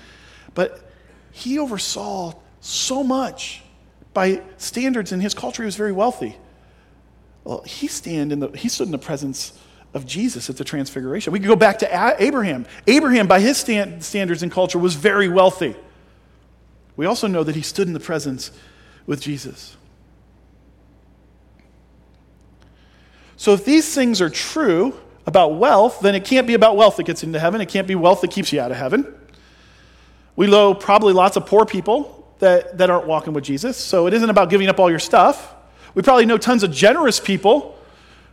but 0.53 0.91
he 1.31 1.57
oversaw 1.57 2.33
so 2.59 3.03
much 3.03 3.61
by 4.13 4.41
standards 4.57 5.11
in 5.11 5.21
his 5.21 5.33
culture. 5.33 5.63
He 5.63 5.67
was 5.67 5.75
very 5.75 5.91
wealthy. 5.91 6.35
Well, 7.43 7.61
he, 7.61 7.87
stand 7.87 8.31
in 8.31 8.39
the, 8.39 8.49
he 8.49 8.67
stood 8.67 8.87
in 8.87 8.91
the 8.91 8.97
presence 8.97 9.57
of 9.93 10.05
Jesus 10.05 10.49
at 10.49 10.57
the 10.57 10.63
transfiguration. 10.63 11.33
We 11.33 11.39
could 11.39 11.47
go 11.47 11.55
back 11.55 11.79
to 11.79 12.15
Abraham. 12.21 12.65
Abraham, 12.85 13.27
by 13.27 13.39
his 13.39 13.57
stand, 13.57 14.03
standards 14.03 14.43
and 14.43 14.51
culture, 14.51 14.77
was 14.77 14.95
very 14.95 15.29
wealthy. 15.29 15.75
We 16.95 17.05
also 17.05 17.27
know 17.27 17.43
that 17.43 17.55
he 17.55 17.61
stood 17.61 17.87
in 17.87 17.93
the 17.93 17.99
presence 17.99 18.51
with 19.07 19.21
Jesus. 19.21 19.77
So 23.39 23.53
if 23.53 23.63
these 23.63 23.95
things 23.95 24.19
are 24.19 24.29
true 24.29 24.99
about 25.25 25.55
wealth, 25.55 26.01
then 26.01 26.13
it 26.13 26.25
can't 26.25 26.45
be 26.45 26.55
about 26.55 26.75
wealth 26.75 26.97
that 26.97 27.05
gets 27.05 27.23
into 27.23 27.39
heaven. 27.39 27.61
It 27.61 27.69
can't 27.69 27.87
be 27.87 27.95
wealth 27.95 28.19
that 28.19 28.31
keeps 28.31 28.51
you 28.51 28.59
out 28.59 28.69
of 28.69 28.75
heaven. 28.75 29.15
We 30.35 30.47
know 30.47 30.73
probably 30.73 31.13
lots 31.13 31.37
of 31.37 31.45
poor 31.45 31.65
people 31.65 32.27
that, 32.39 32.77
that 32.79 32.89
aren't 32.89 33.07
walking 33.07 33.31
with 33.31 33.45
Jesus. 33.45 33.77
So 33.77 34.07
it 34.07 34.13
isn't 34.13 34.29
about 34.29 34.49
giving 34.49 34.67
up 34.67 34.77
all 34.77 34.89
your 34.89 34.99
stuff. 34.99 35.55
We 35.95 36.01
probably 36.01 36.25
know 36.25 36.37
tons 36.37 36.63
of 36.63 36.71
generous 36.73 37.21
people 37.21 37.79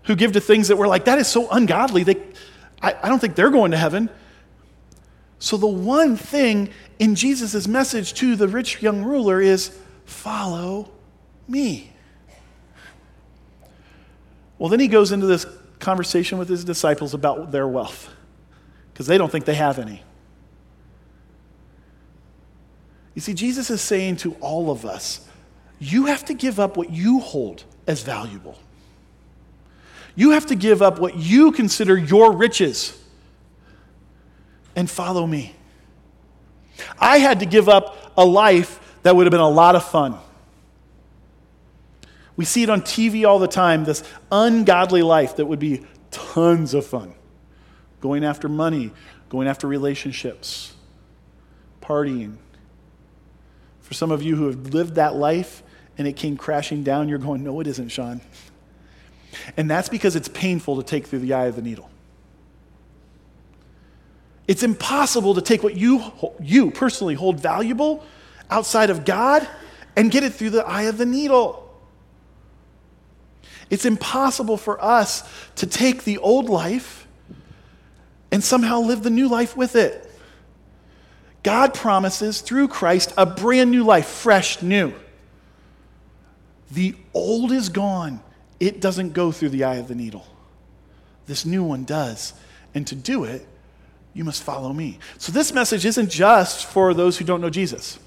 who 0.06 0.16
give 0.16 0.32
to 0.32 0.40
things 0.40 0.66
that 0.66 0.76
we're 0.76 0.88
like, 0.88 1.04
that 1.04 1.20
is 1.20 1.28
so 1.28 1.48
ungodly. 1.50 2.02
They, 2.02 2.16
I, 2.82 2.96
I 3.04 3.08
don't 3.08 3.20
think 3.20 3.36
they're 3.36 3.50
going 3.50 3.70
to 3.70 3.76
heaven. 3.76 4.10
So 5.38 5.56
the 5.56 5.68
one 5.68 6.16
thing 6.16 6.70
in 6.98 7.14
Jesus' 7.14 7.68
message 7.68 8.12
to 8.14 8.34
the 8.34 8.48
rich 8.48 8.82
young 8.82 9.04
ruler 9.04 9.40
is 9.40 9.78
follow 10.04 10.90
me. 11.46 11.92
Well, 14.58 14.68
then 14.68 14.80
he 14.80 14.88
goes 14.88 15.12
into 15.12 15.26
this 15.26 15.46
conversation 15.78 16.38
with 16.38 16.48
his 16.48 16.64
disciples 16.64 17.14
about 17.14 17.52
their 17.52 17.68
wealth 17.68 18.10
because 18.92 19.06
they 19.06 19.18
don't 19.18 19.30
think 19.30 19.44
they 19.44 19.54
have 19.54 19.78
any. 19.78 20.02
You 23.14 23.20
see, 23.20 23.34
Jesus 23.34 23.70
is 23.70 23.80
saying 23.80 24.16
to 24.18 24.34
all 24.40 24.70
of 24.70 24.84
us, 24.84 25.26
you 25.78 26.06
have 26.06 26.24
to 26.26 26.34
give 26.34 26.58
up 26.58 26.76
what 26.76 26.90
you 26.90 27.20
hold 27.20 27.64
as 27.86 28.02
valuable. 28.02 28.58
You 30.14 30.30
have 30.30 30.46
to 30.46 30.54
give 30.54 30.80
up 30.80 30.98
what 30.98 31.16
you 31.16 31.52
consider 31.52 31.96
your 31.96 32.32
riches 32.32 32.98
and 34.74 34.88
follow 34.88 35.26
me. 35.26 35.54
I 36.98 37.18
had 37.18 37.40
to 37.40 37.46
give 37.46 37.68
up 37.68 38.12
a 38.16 38.24
life 38.24 38.80
that 39.02 39.14
would 39.14 39.26
have 39.26 39.30
been 39.30 39.40
a 39.40 39.48
lot 39.48 39.76
of 39.76 39.84
fun. 39.84 40.18
We 42.36 42.44
see 42.44 42.62
it 42.62 42.70
on 42.70 42.82
TV 42.82 43.26
all 43.26 43.38
the 43.38 43.48
time 43.48 43.84
this 43.84 44.02
ungodly 44.30 45.02
life 45.02 45.36
that 45.36 45.46
would 45.46 45.58
be 45.58 45.86
tons 46.10 46.74
of 46.74 46.86
fun. 46.86 47.14
Going 48.00 48.24
after 48.24 48.48
money, 48.48 48.92
going 49.28 49.48
after 49.48 49.66
relationships, 49.66 50.74
partying. 51.80 52.36
For 53.80 53.94
some 53.94 54.10
of 54.10 54.22
you 54.22 54.36
who 54.36 54.46
have 54.46 54.74
lived 54.74 54.96
that 54.96 55.14
life 55.14 55.62
and 55.96 56.06
it 56.06 56.14
came 56.14 56.36
crashing 56.36 56.82
down, 56.82 57.08
you're 57.08 57.18
going, 57.18 57.42
No, 57.42 57.58
it 57.60 57.66
isn't, 57.66 57.88
Sean. 57.88 58.20
And 59.56 59.70
that's 59.70 59.88
because 59.88 60.16
it's 60.16 60.28
painful 60.28 60.76
to 60.76 60.82
take 60.82 61.06
through 61.06 61.20
the 61.20 61.32
eye 61.32 61.46
of 61.46 61.56
the 61.56 61.62
needle. 61.62 61.90
It's 64.48 64.62
impossible 64.62 65.34
to 65.34 65.40
take 65.40 65.62
what 65.62 65.76
you, 65.76 66.12
you 66.40 66.70
personally 66.70 67.14
hold 67.14 67.40
valuable 67.40 68.04
outside 68.50 68.90
of 68.90 69.04
God 69.04 69.46
and 69.96 70.10
get 70.10 70.22
it 70.22 70.34
through 70.34 70.50
the 70.50 70.64
eye 70.64 70.82
of 70.82 70.98
the 70.98 71.06
needle. 71.06 71.65
It's 73.70 73.84
impossible 73.84 74.56
for 74.56 74.82
us 74.82 75.28
to 75.56 75.66
take 75.66 76.04
the 76.04 76.18
old 76.18 76.48
life 76.48 77.06
and 78.30 78.42
somehow 78.42 78.80
live 78.80 79.02
the 79.02 79.10
new 79.10 79.28
life 79.28 79.56
with 79.56 79.76
it. 79.76 80.02
God 81.42 81.74
promises 81.74 82.40
through 82.40 82.68
Christ 82.68 83.12
a 83.16 83.26
brand 83.26 83.70
new 83.70 83.84
life, 83.84 84.06
fresh, 84.06 84.62
new. 84.62 84.92
The 86.70 86.94
old 87.14 87.52
is 87.52 87.68
gone. 87.68 88.20
It 88.58 88.80
doesn't 88.80 89.12
go 89.12 89.30
through 89.32 89.50
the 89.50 89.64
eye 89.64 89.76
of 89.76 89.88
the 89.88 89.94
needle. 89.94 90.26
This 91.26 91.44
new 91.44 91.62
one 91.62 91.84
does. 91.84 92.34
And 92.74 92.86
to 92.88 92.94
do 92.94 93.24
it, 93.24 93.46
you 94.12 94.24
must 94.24 94.42
follow 94.42 94.72
me. 94.72 94.98
So 95.18 95.30
this 95.30 95.52
message 95.52 95.84
isn't 95.84 96.10
just 96.10 96.66
for 96.66 96.94
those 96.94 97.18
who 97.18 97.24
don't 97.24 97.40
know 97.40 97.50
Jesus, 97.50 97.98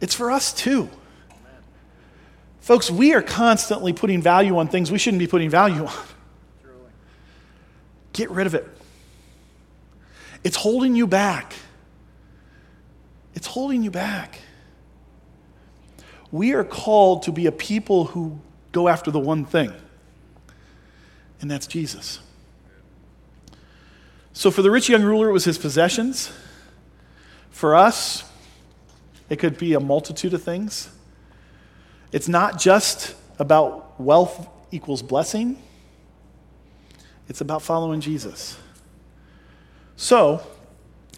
it's 0.00 0.14
for 0.14 0.30
us 0.30 0.52
too. 0.52 0.90
Folks, 2.66 2.90
we 2.90 3.14
are 3.14 3.22
constantly 3.22 3.92
putting 3.92 4.20
value 4.20 4.58
on 4.58 4.66
things 4.66 4.90
we 4.90 4.98
shouldn't 4.98 5.20
be 5.20 5.28
putting 5.28 5.48
value 5.48 5.86
on. 5.86 6.06
Get 8.12 8.28
rid 8.28 8.48
of 8.48 8.56
it. 8.56 8.66
It's 10.42 10.56
holding 10.56 10.96
you 10.96 11.06
back. 11.06 11.54
It's 13.34 13.46
holding 13.46 13.84
you 13.84 13.92
back. 13.92 14.40
We 16.32 16.54
are 16.54 16.64
called 16.64 17.22
to 17.22 17.30
be 17.30 17.46
a 17.46 17.52
people 17.52 18.06
who 18.06 18.40
go 18.72 18.88
after 18.88 19.12
the 19.12 19.20
one 19.20 19.44
thing, 19.44 19.72
and 21.40 21.48
that's 21.48 21.68
Jesus. 21.68 22.18
So, 24.32 24.50
for 24.50 24.62
the 24.62 24.72
rich 24.72 24.88
young 24.88 25.04
ruler, 25.04 25.28
it 25.28 25.32
was 25.32 25.44
his 25.44 25.56
possessions. 25.56 26.32
For 27.48 27.76
us, 27.76 28.24
it 29.30 29.36
could 29.36 29.56
be 29.56 29.74
a 29.74 29.80
multitude 29.80 30.34
of 30.34 30.42
things. 30.42 30.90
It's 32.12 32.28
not 32.28 32.58
just 32.58 33.14
about 33.38 34.00
wealth 34.00 34.48
equals 34.70 35.02
blessing, 35.02 35.62
it's 37.28 37.40
about 37.40 37.62
following 37.62 38.00
Jesus. 38.00 38.56
So, 39.96 40.46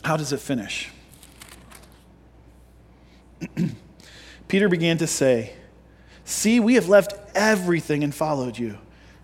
how 0.05 0.17
does 0.17 0.33
it 0.33 0.41
finish? 0.41 0.91
Peter 4.49 4.69
began 4.69 4.99
to 4.99 5.07
say, 5.07 5.53
See, 6.25 6.61
we 6.61 6.75
have 6.75 6.89
left 6.89 7.15
everything 7.35 8.05
and 8.05 8.15
followed 8.15 8.59
you. 8.59 8.79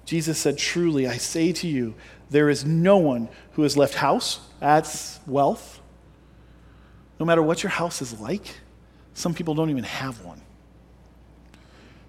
Jesus 0.05 0.39
said, 0.39 0.59
Truly, 0.59 1.07
I 1.07 1.17
say 1.17 1.53
to 1.53 1.67
you, 1.67 1.95
there 2.31 2.49
is 2.49 2.65
no 2.65 2.97
one 2.97 3.29
who 3.53 3.63
has 3.63 3.77
left 3.77 3.95
house, 3.95 4.41
that's 4.61 5.21
wealth. 5.27 5.81
No 7.21 7.27
matter 7.27 7.43
what 7.43 7.63
your 7.63 7.71
house 7.71 8.03
is 8.03 8.19
like, 8.21 8.57
some 9.15 9.35
people 9.35 9.55
don't 9.55 9.71
even 9.71 9.85
have 9.85 10.25
one 10.25 10.41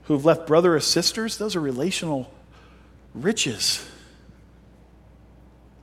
who 0.05 0.13
have 0.13 0.25
left 0.25 0.47
brother 0.47 0.75
or 0.75 0.79
sisters, 0.79 1.37
those 1.37 1.55
are 1.55 1.61
relational 1.61 2.31
riches. 3.13 3.87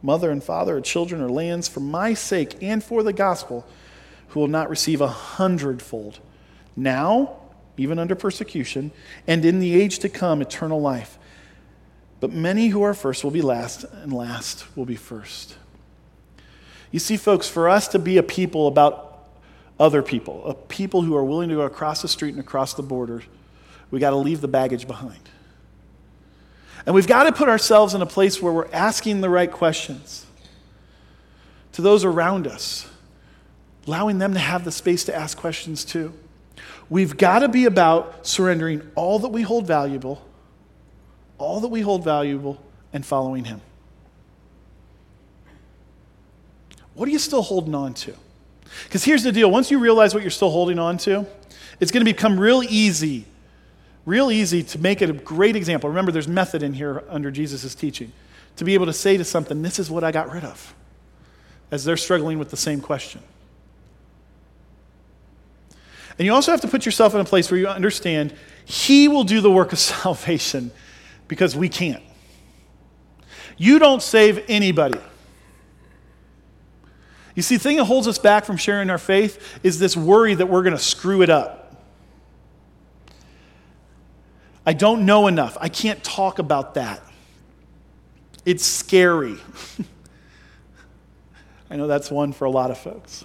Mother 0.00 0.30
and 0.30 0.42
father, 0.42 0.76
or 0.76 0.80
children, 0.80 1.20
or 1.20 1.28
lands, 1.28 1.68
for 1.68 1.80
my 1.80 2.14
sake 2.14 2.56
and 2.60 2.82
for 2.82 3.02
the 3.02 3.12
gospel, 3.12 3.66
who 4.28 4.40
will 4.40 4.48
not 4.48 4.70
receive 4.70 5.00
a 5.00 5.08
hundredfold. 5.08 6.18
Now, 6.74 7.36
even 7.76 7.98
under 7.98 8.14
persecution, 8.14 8.92
and 9.26 9.44
in 9.44 9.60
the 9.60 9.80
age 9.80 9.98
to 10.00 10.08
come, 10.08 10.40
eternal 10.40 10.80
life. 10.80 11.18
But 12.20 12.32
many 12.32 12.68
who 12.68 12.82
are 12.82 12.94
first 12.94 13.24
will 13.24 13.30
be 13.30 13.42
last, 13.42 13.84
and 13.84 14.12
last 14.12 14.64
will 14.76 14.84
be 14.84 14.96
first. 14.96 15.56
You 16.90 16.98
see, 16.98 17.16
folks, 17.16 17.48
for 17.48 17.68
us 17.68 17.88
to 17.88 17.98
be 17.98 18.18
a 18.18 18.22
people 18.22 18.68
about 18.68 19.26
other 19.80 20.02
people, 20.02 20.44
a 20.46 20.54
people 20.54 21.02
who 21.02 21.16
are 21.16 21.24
willing 21.24 21.48
to 21.48 21.56
go 21.56 21.62
across 21.62 22.02
the 22.02 22.08
street 22.08 22.30
and 22.30 22.40
across 22.40 22.74
the 22.74 22.82
border 22.82 23.22
we 23.92 24.00
got 24.00 24.10
to 24.10 24.16
leave 24.16 24.40
the 24.40 24.48
baggage 24.48 24.88
behind. 24.88 25.20
And 26.84 26.94
we've 26.96 27.06
got 27.06 27.24
to 27.24 27.32
put 27.32 27.48
ourselves 27.48 27.94
in 27.94 28.02
a 28.02 28.06
place 28.06 28.42
where 28.42 28.52
we're 28.52 28.72
asking 28.72 29.20
the 29.20 29.28
right 29.28 29.52
questions 29.52 30.26
to 31.72 31.82
those 31.82 32.04
around 32.04 32.46
us, 32.46 32.90
allowing 33.86 34.18
them 34.18 34.32
to 34.32 34.40
have 34.40 34.64
the 34.64 34.72
space 34.72 35.04
to 35.04 35.14
ask 35.14 35.38
questions 35.38 35.84
too. 35.84 36.12
We've 36.90 37.16
got 37.16 37.40
to 37.40 37.48
be 37.48 37.66
about 37.66 38.26
surrendering 38.26 38.90
all 38.94 39.20
that 39.20 39.28
we 39.28 39.42
hold 39.42 39.66
valuable, 39.66 40.26
all 41.38 41.60
that 41.60 41.68
we 41.68 41.82
hold 41.82 42.02
valuable, 42.02 42.60
and 42.92 43.04
following 43.06 43.44
Him. 43.44 43.60
What 46.94 47.08
are 47.08 47.12
you 47.12 47.18
still 47.18 47.42
holding 47.42 47.74
on 47.74 47.94
to? 47.94 48.14
Because 48.84 49.04
here's 49.04 49.22
the 49.22 49.32
deal 49.32 49.50
once 49.50 49.70
you 49.70 49.78
realize 49.78 50.14
what 50.14 50.22
you're 50.22 50.30
still 50.30 50.50
holding 50.50 50.78
on 50.78 50.96
to, 50.98 51.26
it's 51.78 51.90
going 51.90 52.04
to 52.04 52.10
become 52.10 52.40
real 52.40 52.62
easy 52.62 53.26
real 54.04 54.30
easy 54.30 54.62
to 54.62 54.78
make 54.78 55.02
it 55.02 55.10
a 55.10 55.12
great 55.12 55.56
example. 55.56 55.88
Remember, 55.88 56.12
there's 56.12 56.28
method 56.28 56.62
in 56.62 56.74
here 56.74 57.04
under 57.08 57.30
Jesus' 57.30 57.74
teaching. 57.74 58.12
to 58.56 58.64
be 58.64 58.74
able 58.74 58.86
to 58.86 58.92
say 58.92 59.16
to 59.16 59.24
something, 59.24 59.62
This 59.62 59.78
is 59.78 59.90
what 59.90 60.04
I 60.04 60.12
got 60.12 60.30
rid 60.30 60.44
of, 60.44 60.74
as 61.70 61.84
they're 61.84 61.96
struggling 61.96 62.38
with 62.38 62.50
the 62.50 62.56
same 62.56 62.80
question. 62.80 63.22
And 66.18 66.26
you 66.26 66.34
also 66.34 66.50
have 66.50 66.60
to 66.60 66.68
put 66.68 66.84
yourself 66.84 67.14
in 67.14 67.20
a 67.20 67.24
place 67.24 67.50
where 67.50 67.58
you 67.58 67.66
understand 67.66 68.34
He 68.64 69.08
will 69.08 69.24
do 69.24 69.40
the 69.40 69.50
work 69.50 69.72
of 69.72 69.78
salvation 69.78 70.70
because 71.28 71.56
we 71.56 71.68
can't. 71.68 72.02
You 73.56 73.78
don't 73.78 74.02
save 74.02 74.44
anybody. 74.48 74.98
You 77.34 77.42
see, 77.42 77.56
the 77.56 77.62
thing 77.62 77.78
that 77.78 77.84
holds 77.84 78.06
us 78.06 78.18
back 78.18 78.44
from 78.44 78.56
sharing 78.56 78.90
our 78.90 78.98
faith 78.98 79.60
is 79.62 79.78
this 79.78 79.96
worry 79.96 80.34
that 80.34 80.46
we're 80.46 80.62
going 80.62 80.76
to 80.76 80.82
screw 80.82 81.22
it 81.22 81.30
up. 81.30 81.61
I 84.64 84.72
don't 84.72 85.04
know 85.06 85.26
enough. 85.26 85.56
I 85.60 85.68
can't 85.68 86.02
talk 86.04 86.38
about 86.38 86.74
that. 86.74 87.02
It's 88.44 88.64
scary. 88.64 89.36
I 91.70 91.76
know 91.76 91.86
that's 91.86 92.10
one 92.10 92.32
for 92.32 92.44
a 92.44 92.50
lot 92.50 92.70
of 92.70 92.78
folks. 92.78 93.24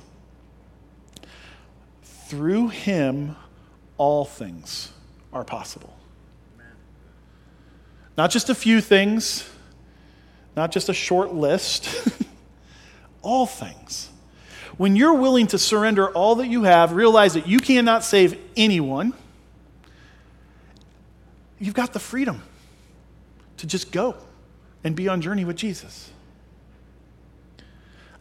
Through 2.04 2.70
him, 2.70 3.36
all 3.98 4.26
things 4.26 4.92
are 5.34 5.44
possible. 5.44 5.94
Not 8.18 8.32
just 8.32 8.50
a 8.50 8.56
few 8.56 8.82
things, 8.82 9.48
not 10.56 10.72
just 10.72 10.90
a 10.90 10.94
short 10.94 11.34
list, 11.34 11.88
all 13.22 13.46
things. 13.46 14.10
When 14.78 14.96
you're 14.96 15.14
willing 15.14 15.48
to 15.48 15.58
surrender 15.58 16.10
all 16.10 16.36
that 16.36 16.48
you 16.48 16.64
have, 16.64 16.94
realize 16.94 17.34
that 17.36 17.48
you 17.48 17.60
cannot 17.60 18.04
save 18.04 18.40
anyone, 18.56 19.14
you've 21.60 21.74
got 21.74 21.94
the 21.94 22.00
freedom 22.00 22.42
to 23.58 23.68
just 23.68 23.92
go 23.92 24.16
and 24.84 24.96
be 24.96 25.08
on 25.08 25.22
journey 25.22 25.46
with 25.46 25.56
Jesus. 25.56 26.12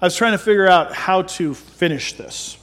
I 0.00 0.06
was 0.06 0.16
trying 0.16 0.32
to 0.32 0.38
figure 0.38 0.66
out 0.66 0.92
how 0.92 1.22
to 1.22 1.54
finish 1.54 2.14
this. 2.14 2.58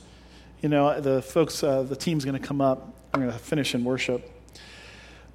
You 0.61 0.69
know, 0.69 0.99
the 1.01 1.21
folks, 1.21 1.63
uh, 1.63 1.83
the 1.83 1.95
team's 1.95 2.25
going 2.25 2.39
to 2.39 2.47
come 2.47 2.61
up. 2.61 2.93
I'm 3.13 3.21
going 3.21 3.31
to 3.33 3.39
finish 3.39 3.75
in 3.75 3.83
worship. 3.83 4.29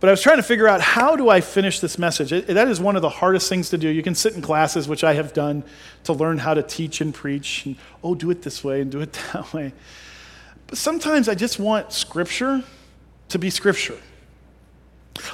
But 0.01 0.09
I 0.09 0.11
was 0.13 0.23
trying 0.23 0.37
to 0.37 0.45
figure 0.45 0.69
out 0.69 0.81
how 0.81 1.17
do 1.17 1.29
I 1.29 1.41
finish 1.41 1.81
this 1.81 1.99
message? 1.99 2.33
It, 2.33 2.47
that 2.47 2.69
is 2.69 2.81
one 2.81 2.95
of 2.95 3.03
the 3.03 3.09
hardest 3.09 3.49
things 3.49 3.71
to 3.71 3.79
do. 3.79 3.89
You 3.89 4.03
can 4.03 4.15
sit 4.15 4.35
in 4.35 4.43
classes, 4.43 4.87
which 4.87 5.03
I 5.03 5.15
have 5.15 5.33
done, 5.33 5.65
to 6.05 6.13
learn 6.13 6.39
how 6.39 6.55
to 6.55 6.63
teach 6.63 7.01
and 7.01 7.13
preach, 7.13 7.67
and 7.67 7.77
oh, 8.05 8.15
do 8.15 8.31
it 8.31 8.43
this 8.43 8.63
way 8.63 8.81
and 8.81 8.93
do 8.93 9.01
it 9.01 9.13
that 9.33 9.53
way. 9.53 9.73
But 10.69 10.79
sometimes 10.79 11.29
I 11.29 11.35
just 11.35 11.59
want 11.59 11.93
Scripture 11.93 12.63
to 13.31 13.39
be 13.39 13.51
Scripture. 13.51 13.99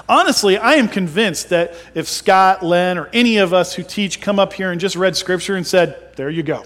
Honestly, 0.08 0.56
I 0.56 0.74
am 0.74 0.88
convinced 0.88 1.50
that 1.50 1.74
if 1.94 2.08
Scott, 2.08 2.62
Len, 2.62 2.98
or 2.98 3.08
any 3.12 3.38
of 3.38 3.52
us 3.52 3.74
who 3.74 3.82
teach 3.82 4.20
come 4.20 4.38
up 4.38 4.52
here 4.52 4.70
and 4.70 4.80
just 4.80 4.96
read 4.96 5.16
Scripture 5.16 5.56
and 5.56 5.66
said, 5.66 6.14
there 6.16 6.30
you 6.30 6.42
go, 6.42 6.64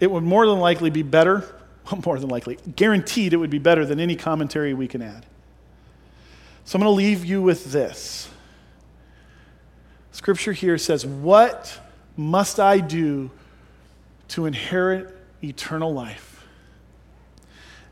it 0.00 0.10
would 0.10 0.24
more 0.24 0.46
than 0.46 0.58
likely 0.58 0.90
be 0.90 1.02
better, 1.02 1.44
more 2.04 2.18
than 2.18 2.28
likely, 2.28 2.58
guaranteed 2.76 3.32
it 3.32 3.36
would 3.36 3.50
be 3.50 3.58
better 3.58 3.84
than 3.84 4.00
any 4.00 4.16
commentary 4.16 4.74
we 4.74 4.88
can 4.88 5.02
add. 5.02 5.26
So 6.64 6.76
I'm 6.76 6.82
going 6.82 6.92
to 6.92 6.96
leave 6.96 7.24
you 7.24 7.42
with 7.42 7.72
this. 7.72 8.30
Scripture 10.12 10.52
here 10.52 10.78
says, 10.78 11.04
What 11.04 11.78
must 12.16 12.58
I 12.58 12.78
do 12.78 13.30
to 14.28 14.46
inherit 14.46 15.14
eternal 15.42 15.92
life? 15.92 16.46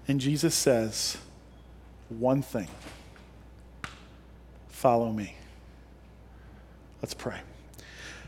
And 0.09 0.21
Jesus 0.21 0.55
says, 0.55 1.19
One 2.09 2.41
thing 2.41 2.69
follow 4.83 5.13
me. 5.13 5.33
Let's 7.01 7.15
pray. 7.15 7.39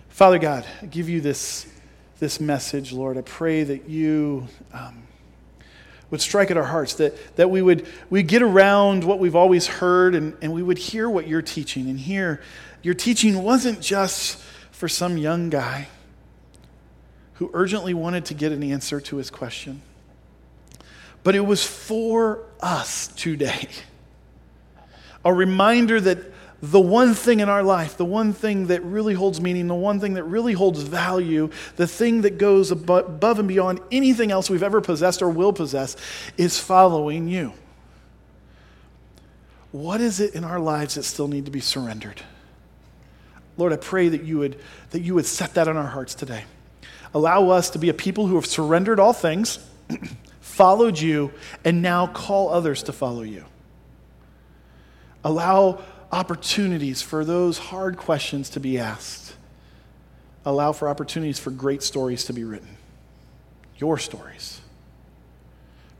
Father 0.08 0.38
God, 0.38 0.64
I 0.80 0.86
give 0.86 1.08
you 1.08 1.20
this, 1.20 1.66
this 2.20 2.40
message, 2.40 2.92
Lord. 2.92 3.18
I 3.18 3.22
pray 3.22 3.64
that 3.64 3.88
you. 3.88 4.46
Um, 4.72 5.02
would 6.10 6.20
strike 6.20 6.52
at 6.52 6.56
our 6.56 6.62
hearts, 6.62 6.94
that, 6.94 7.34
that 7.34 7.50
we 7.50 7.60
would 7.60 7.88
we 8.08 8.22
get 8.22 8.40
around 8.40 9.02
what 9.02 9.18
we've 9.18 9.34
always 9.34 9.66
heard 9.66 10.14
and, 10.14 10.36
and 10.42 10.52
we 10.52 10.62
would 10.62 10.78
hear 10.78 11.10
what 11.10 11.26
you're 11.26 11.42
teaching. 11.42 11.88
And 11.88 11.98
here, 11.98 12.40
your 12.82 12.94
teaching 12.94 13.42
wasn't 13.42 13.80
just 13.80 14.36
for 14.70 14.86
some 14.86 15.16
young 15.18 15.50
guy 15.50 15.88
who 17.34 17.50
urgently 17.52 17.94
wanted 17.94 18.26
to 18.26 18.34
get 18.34 18.52
an 18.52 18.62
answer 18.62 19.00
to 19.00 19.16
his 19.16 19.28
question, 19.28 19.82
but 21.24 21.34
it 21.34 21.40
was 21.40 21.66
for 21.66 22.44
us 22.60 23.08
today. 23.08 23.66
A 25.24 25.32
reminder 25.32 26.00
that 26.00 26.18
the 26.70 26.80
one 26.80 27.12
thing 27.12 27.40
in 27.40 27.50
our 27.50 27.62
life, 27.62 27.98
the 27.98 28.06
one 28.06 28.32
thing 28.32 28.68
that 28.68 28.82
really 28.84 29.12
holds 29.12 29.38
meaning, 29.38 29.66
the 29.66 29.74
one 29.74 30.00
thing 30.00 30.14
that 30.14 30.24
really 30.24 30.54
holds 30.54 30.80
value, 30.80 31.50
the 31.76 31.86
thing 31.86 32.22
that 32.22 32.38
goes 32.38 32.70
above 32.70 33.38
and 33.38 33.46
beyond 33.46 33.80
anything 33.92 34.30
else 34.30 34.48
we've 34.48 34.62
ever 34.62 34.80
possessed 34.80 35.20
or 35.20 35.28
will 35.28 35.52
possess, 35.52 35.94
is 36.38 36.58
following 36.58 37.28
you. 37.28 37.52
What 39.72 40.00
is 40.00 40.20
it 40.20 40.34
in 40.34 40.42
our 40.42 40.58
lives 40.58 40.94
that 40.94 41.02
still 41.02 41.28
need 41.28 41.44
to 41.44 41.50
be 41.50 41.60
surrendered? 41.60 42.22
Lord, 43.58 43.74
I 43.74 43.76
pray 43.76 44.08
that 44.08 44.22
you 44.22 44.38
would, 44.38 44.58
that 44.90 45.00
you 45.00 45.14
would 45.16 45.26
set 45.26 45.54
that 45.54 45.68
on 45.68 45.76
our 45.76 45.86
hearts 45.86 46.14
today. 46.14 46.44
Allow 47.12 47.50
us 47.50 47.70
to 47.70 47.78
be 47.78 47.90
a 47.90 47.94
people 47.94 48.26
who 48.26 48.36
have 48.36 48.46
surrendered 48.46 48.98
all 48.98 49.12
things, 49.12 49.58
followed 50.40 50.98
you, 50.98 51.30
and 51.62 51.82
now 51.82 52.06
call 52.06 52.48
others 52.48 52.84
to 52.84 52.92
follow 52.92 53.22
you. 53.22 53.44
Allow 55.24 55.82
opportunities 56.14 57.02
for 57.02 57.24
those 57.24 57.58
hard 57.58 57.96
questions 57.96 58.48
to 58.50 58.60
be 58.60 58.78
asked. 58.78 59.34
Allow 60.44 60.72
for 60.72 60.88
opportunities 60.88 61.40
for 61.40 61.50
great 61.50 61.82
stories 61.82 62.24
to 62.26 62.32
be 62.32 62.44
written. 62.44 62.76
Your 63.78 63.98
stories. 63.98 64.60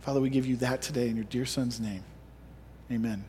Father, 0.03 0.21
we 0.21 0.31
give 0.31 0.47
you 0.47 0.55
that 0.57 0.83
today 0.83 1.09
in 1.09 1.17
your 1.17 1.25
dear 1.25 1.45
Son's 1.45 1.81
name. 1.81 2.05
Amen. 2.93 3.25